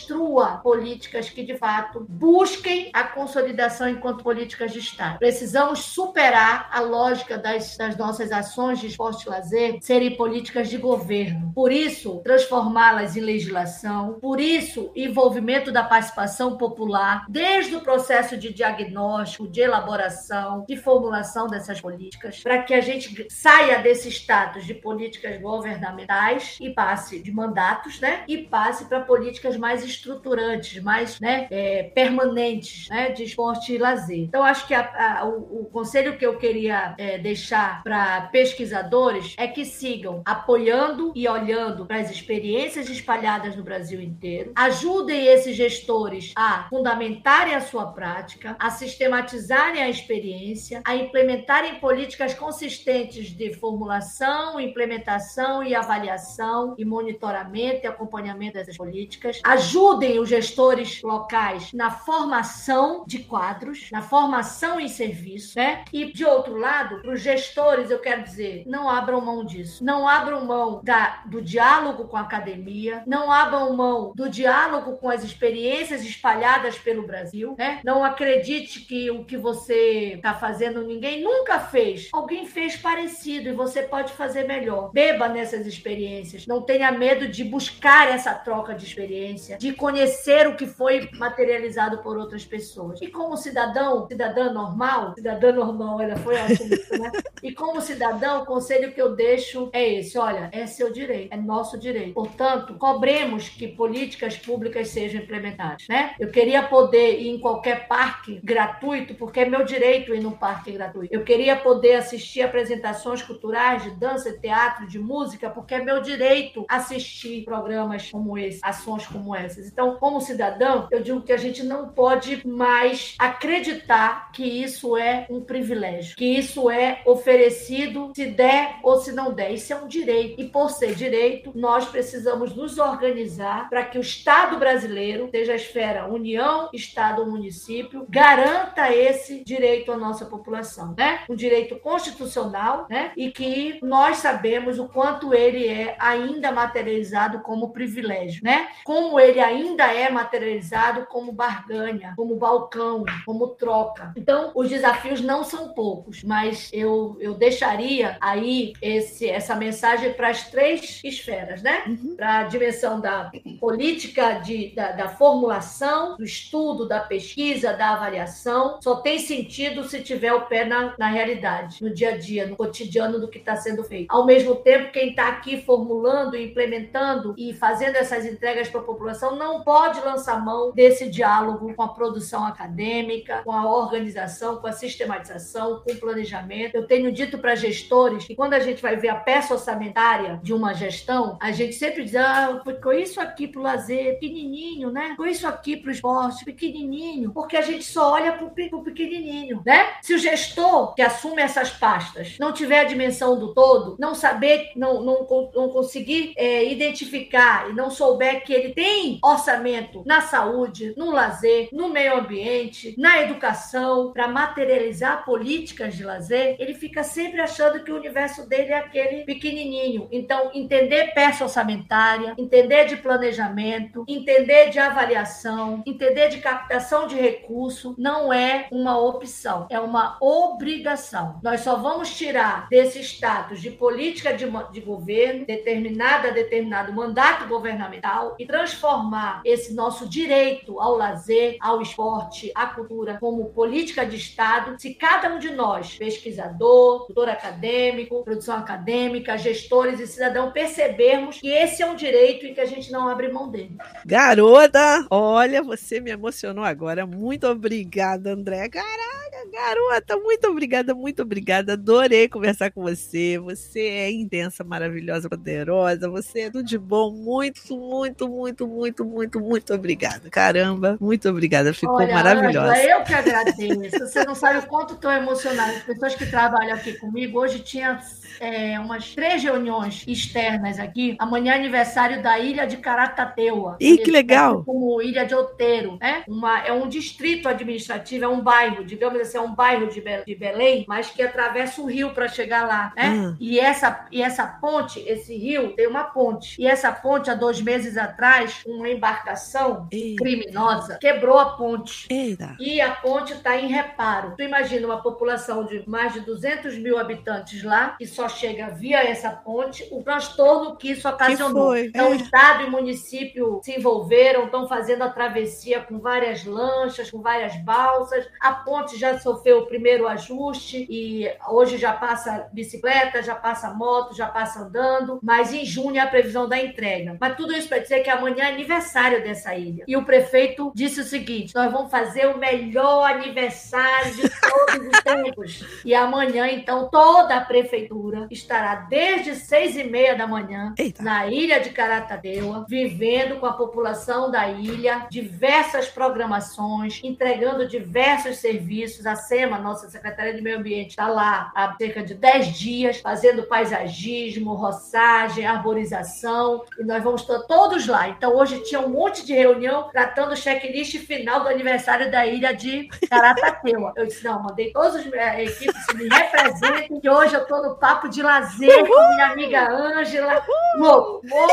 [0.64, 5.20] políticas que, de fato, busquem a consolidação enquanto políticas de Estado.
[5.20, 10.78] Precisamos superar a lógica das, das nossas ações de esporte e lazer serem políticas de
[10.78, 11.52] governo.
[11.54, 14.18] Por isso, transformá-las em legislação.
[14.22, 21.47] Por isso, envolvimento da participação popular, desde o processo de diagnóstico, de elaboração, de formulação
[21.47, 27.32] dessas políticas, para que a gente saia desse status de políticas governamentais e passe de
[27.32, 28.24] mandatos, né?
[28.28, 34.20] E passe para políticas mais estruturantes, mais né, é, permanentes né, de esporte e lazer.
[34.20, 39.36] Então, acho que a, a, o, o, conselho que eu queria é, deixar para pesquisadores
[39.38, 45.56] é que sigam apoiando e olhando para as experiências espalhadas no Brasil inteiro, ajudem esses
[45.56, 53.54] gestores a fundamentarem a sua prática, a sistematizarem a experiência, a implementarem políticas consistentes de
[53.54, 59.40] formulação, implementação e avaliação e monitoramento e acompanhamento dessas políticas.
[59.44, 65.86] Ajudem ajudem os gestores locais na formação de quadros, na formação em serviço, né?
[65.94, 69.84] E de outro lado, para os gestores, eu quero dizer, não abram mão disso.
[69.84, 75.10] Não abram mão da, do diálogo com a academia, não abram mão do diálogo com
[75.10, 77.80] as experiências espalhadas pelo Brasil, né?
[77.84, 82.10] Não acredite que o que você está fazendo ninguém nunca fez.
[82.12, 84.92] Alguém fez parecido e você pode fazer melhor.
[84.92, 86.46] Beba nessas experiências.
[86.46, 91.97] Não tenha medo de buscar essa troca de experiência, de conhecer o que foi materializado
[91.97, 93.01] por outras pessoas.
[93.01, 97.12] E como cidadão, cidadã normal, cidadã normal, ela foi ótima, né?
[97.41, 101.38] E como cidadão, o conselho que eu deixo é esse: olha, é seu direito, é
[101.38, 102.14] nosso direito.
[102.14, 106.16] Portanto, cobremos que políticas públicas sejam implementadas, né?
[106.20, 110.72] Eu queria poder ir em qualquer parque gratuito, porque é meu direito ir num parque
[110.72, 111.14] gratuito.
[111.14, 116.01] Eu queria poder assistir apresentações culturais de dança, de teatro, de música, porque é meu
[116.01, 121.64] direito assistir programas como esse, ações como Então, como cidadão, eu digo que a gente
[121.64, 128.80] não pode mais acreditar que isso é um privilégio, que isso é oferecido se der
[128.84, 129.52] ou se não der.
[129.54, 130.41] Isso é um direito.
[130.41, 135.56] E por ser direito, nós precisamos nos organizar para que o Estado brasileiro, seja a
[135.56, 141.22] esfera União, Estado ou município, garanta esse direito à nossa população, né?
[141.30, 143.12] Um direito constitucional, né?
[143.16, 148.70] E que nós sabemos o quanto ele é ainda materializado como privilégio, né?
[148.84, 154.14] Como ele ainda é materializado como barganha, como balcão, como troca.
[154.16, 160.30] Então, os desafios não são poucos, mas eu, eu deixaria aí esse, essa mensagem para
[160.30, 161.84] as três esferas, né?
[161.88, 162.16] Uhum.
[162.16, 168.80] Para a dimensão da política, de, da, da formulação, do estudo, da pesquisa, da avaliação.
[168.82, 172.56] Só tem sentido se tiver o pé na, na realidade, no dia a dia, no
[172.56, 174.08] cotidiano do que está sendo feito.
[174.10, 179.29] Ao mesmo tempo, quem está aqui formulando, implementando e fazendo essas entregas para a população
[179.36, 184.72] não pode lançar mão desse diálogo com a produção acadêmica, com a organização, com a
[184.72, 186.76] sistematização, com o planejamento.
[186.76, 190.54] Eu tenho dito para gestores que quando a gente vai ver a peça orçamentária de
[190.54, 195.10] uma gestão, a gente sempre diz, ah, ficou isso aqui para o lazer, pequenininho, né?
[195.10, 199.62] Ficou isso aqui para o esporte, pequenininho, porque a gente só olha para o pequenininho,
[199.66, 199.94] né?
[200.02, 204.72] Se o gestor que assume essas pastas não tiver a dimensão do todo, não saber,
[204.76, 210.93] não, não, não conseguir é, identificar e não souber que ele tem orçamento na saúde,
[210.97, 217.41] no lazer, no meio ambiente, na educação, para materializar políticas de lazer, ele fica sempre
[217.41, 220.07] achando que o universo dele é aquele pequenininho.
[220.11, 227.95] Então, entender peça orçamentária, entender de planejamento, entender de avaliação, entender de captação de recurso
[227.97, 231.39] não é uma opção, é uma obrigação.
[231.43, 238.36] Nós só vamos tirar desse status de política de, de governo, determinada, determinado mandato governamental,
[238.39, 239.09] e transformar
[239.45, 245.34] esse nosso direito ao lazer, ao esporte, à cultura, como política de Estado, se cada
[245.34, 251.86] um de nós, pesquisador, doutor acadêmico, produção acadêmica, gestores e cidadão, percebermos que esse é
[251.86, 253.78] um direito e que a gente não abre mão dele.
[254.05, 257.05] Garota, olha, você me emocionou agora.
[257.05, 258.70] Muito obrigada, André.
[258.70, 261.74] Caraca, garota, muito obrigada, muito obrigada.
[261.74, 263.38] Adorei conversar com você.
[263.40, 266.10] Você é intensa, maravilhosa, poderosa.
[266.10, 267.12] Você é tudo de bom.
[267.12, 270.30] Muito, muito, muito, muito, muito, muito obrigada.
[270.30, 271.74] Caramba, muito obrigada.
[271.74, 272.72] Ficou Olha, maravilhosa.
[272.72, 274.00] Angela, eu que agradeço.
[274.00, 275.72] Você não sabe o quanto estou emocionada.
[275.72, 278.00] As pessoas que trabalham aqui comigo, hoje tinha
[278.40, 281.16] é, umas três reuniões externas aqui.
[281.20, 283.78] Amanhã é aniversário da ilha de Caratateua.
[283.80, 284.64] Ih, que legal!
[284.64, 286.24] Como Ilha de Outeiro, né?
[286.28, 290.24] Uma, é um distrito administrativo, é um bairro, digamos assim, é um bairro de, Be
[290.26, 293.10] de Belém, mas que atravessa o rio para chegar lá, né?
[293.10, 293.38] Hum.
[293.40, 296.62] E, essa, e essa ponte, esse rio, tem uma ponte.
[296.62, 300.24] E essa ponte, há dois meses atrás, uma embarcação Eita.
[300.24, 302.08] criminosa quebrou a ponte.
[302.10, 302.56] Eita.
[302.60, 304.34] E a ponte está em reparo.
[304.36, 309.00] Tu imagina uma população de mais de 200 mil habitantes lá, que só chega via
[309.04, 311.74] essa ponte, o transtorno que isso ocasionou.
[311.74, 312.10] Que então, é.
[312.10, 317.22] o Estado e o município se envolveram, estão fazendo a travessia com várias lanchas, com
[317.22, 318.28] várias balsas.
[318.40, 324.15] A ponte já sofreu o primeiro ajuste e hoje já passa bicicleta, já passa moto,
[324.15, 327.17] já passa andando, mas em junho é a previsão da entrega.
[327.20, 329.84] Mas tudo isso para dizer que amanhã é aniversário dessa ilha.
[329.88, 335.03] E o prefeito disse o seguinte: nós vamos fazer o melhor aniversário de todos os
[335.03, 335.82] tempos.
[335.86, 341.01] E amanhã, então, toda a prefeitura estará desde seis e meia da manhã Eita.
[341.03, 349.05] na ilha de Caratadeua, vivendo com a população da ilha diversas programações, entregando diversos serviços,
[349.16, 354.53] SEMA, nossa Secretaria de Meio Ambiente, está lá há cerca de 10 dias, fazendo paisagismo,
[354.53, 358.10] roçagem, arborização, e nós vamos estar todos lá.
[358.10, 362.53] Então, hoje tinha um monte de reunião tratando o checklist final do aniversário da ilha
[362.53, 363.91] de Caratateu.
[363.95, 367.62] Eu disse, não, mandei todas as eh, equipes que me representem, que hoje eu estou
[367.64, 370.43] no papo de lazer com minha amiga Ângela.
[370.78, 371.49] Vou, vou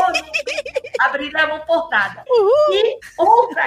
[0.99, 2.23] abrir a mão portada.
[2.71, 2.99] E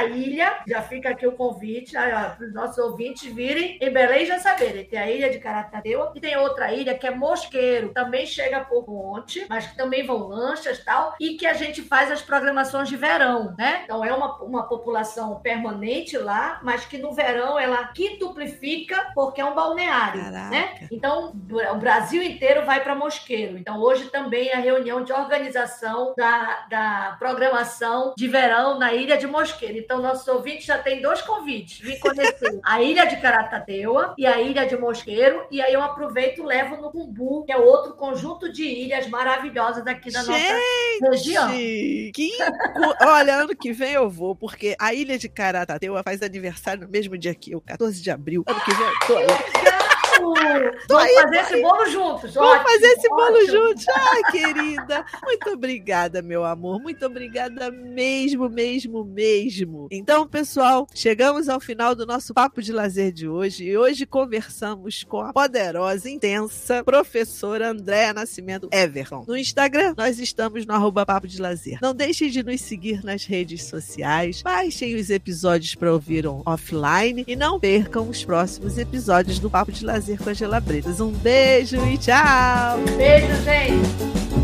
[0.01, 4.39] outra ilha, já fica aqui o convite para os nossos ouvintes virem em Belém já
[4.39, 4.85] saberem.
[4.85, 7.93] Tem a ilha de Caratateu e tem outra ilha que é Mosqueiro.
[7.93, 11.15] Também chega por monte, mas que também vão lanchas e tal.
[11.21, 13.83] E que a gente faz as programações de verão, né?
[13.85, 19.45] Então é uma, uma população permanente lá, mas que no verão ela quintuplifica porque é
[19.45, 20.51] um balneário, Caraca.
[20.51, 20.89] né?
[20.91, 23.59] Então o Brasil inteiro vai para Mosqueiro.
[23.59, 29.17] Então hoje também é a reunião de organização da, da programação de verão na ilha
[29.17, 29.77] de Mosqueiro.
[29.91, 31.81] Então nossos ouvintes já tem dois convites.
[31.81, 35.45] Vim conhecer a ilha de Caratateua e a ilha de Mosqueiro.
[35.51, 39.85] E aí eu aproveito e levo no Cumbu, que é outro conjunto de ilhas maravilhosas
[39.85, 40.29] aqui da Gente,
[41.03, 41.51] nossa região.
[41.51, 42.31] Que...
[43.01, 47.19] Olha, ano que vem eu vou, porque a ilha de Caratateua faz aniversário no mesmo
[47.19, 48.45] dia que eu, 14 de abril.
[48.47, 52.35] Ano que vem eu tô Vamos aí, fazer esse bolo juntos.
[52.35, 53.53] Vamos ótimo, fazer esse bolo ótimo.
[53.53, 53.89] juntos.
[53.89, 55.05] Ai, querida.
[55.23, 56.81] Muito obrigada, meu amor.
[56.81, 59.89] Muito obrigada mesmo, mesmo, mesmo.
[59.91, 63.65] Então, pessoal, chegamos ao final do nosso papo de lazer de hoje.
[63.65, 69.25] E hoje conversamos com a poderosa, intensa professora Andréa Nascimento Everton.
[69.27, 71.79] No Instagram, nós estamos no arroba papo de lazer.
[71.81, 74.43] Não deixem de nos seguir nas redes sociais.
[74.43, 79.85] Baixem os episódios para ouvir offline e não percam os próximos episódios do Papo de
[79.85, 81.01] Lazer com Angela Bretas.
[81.01, 82.79] Um beijo e tchau!
[82.97, 84.40] Beijo, gente!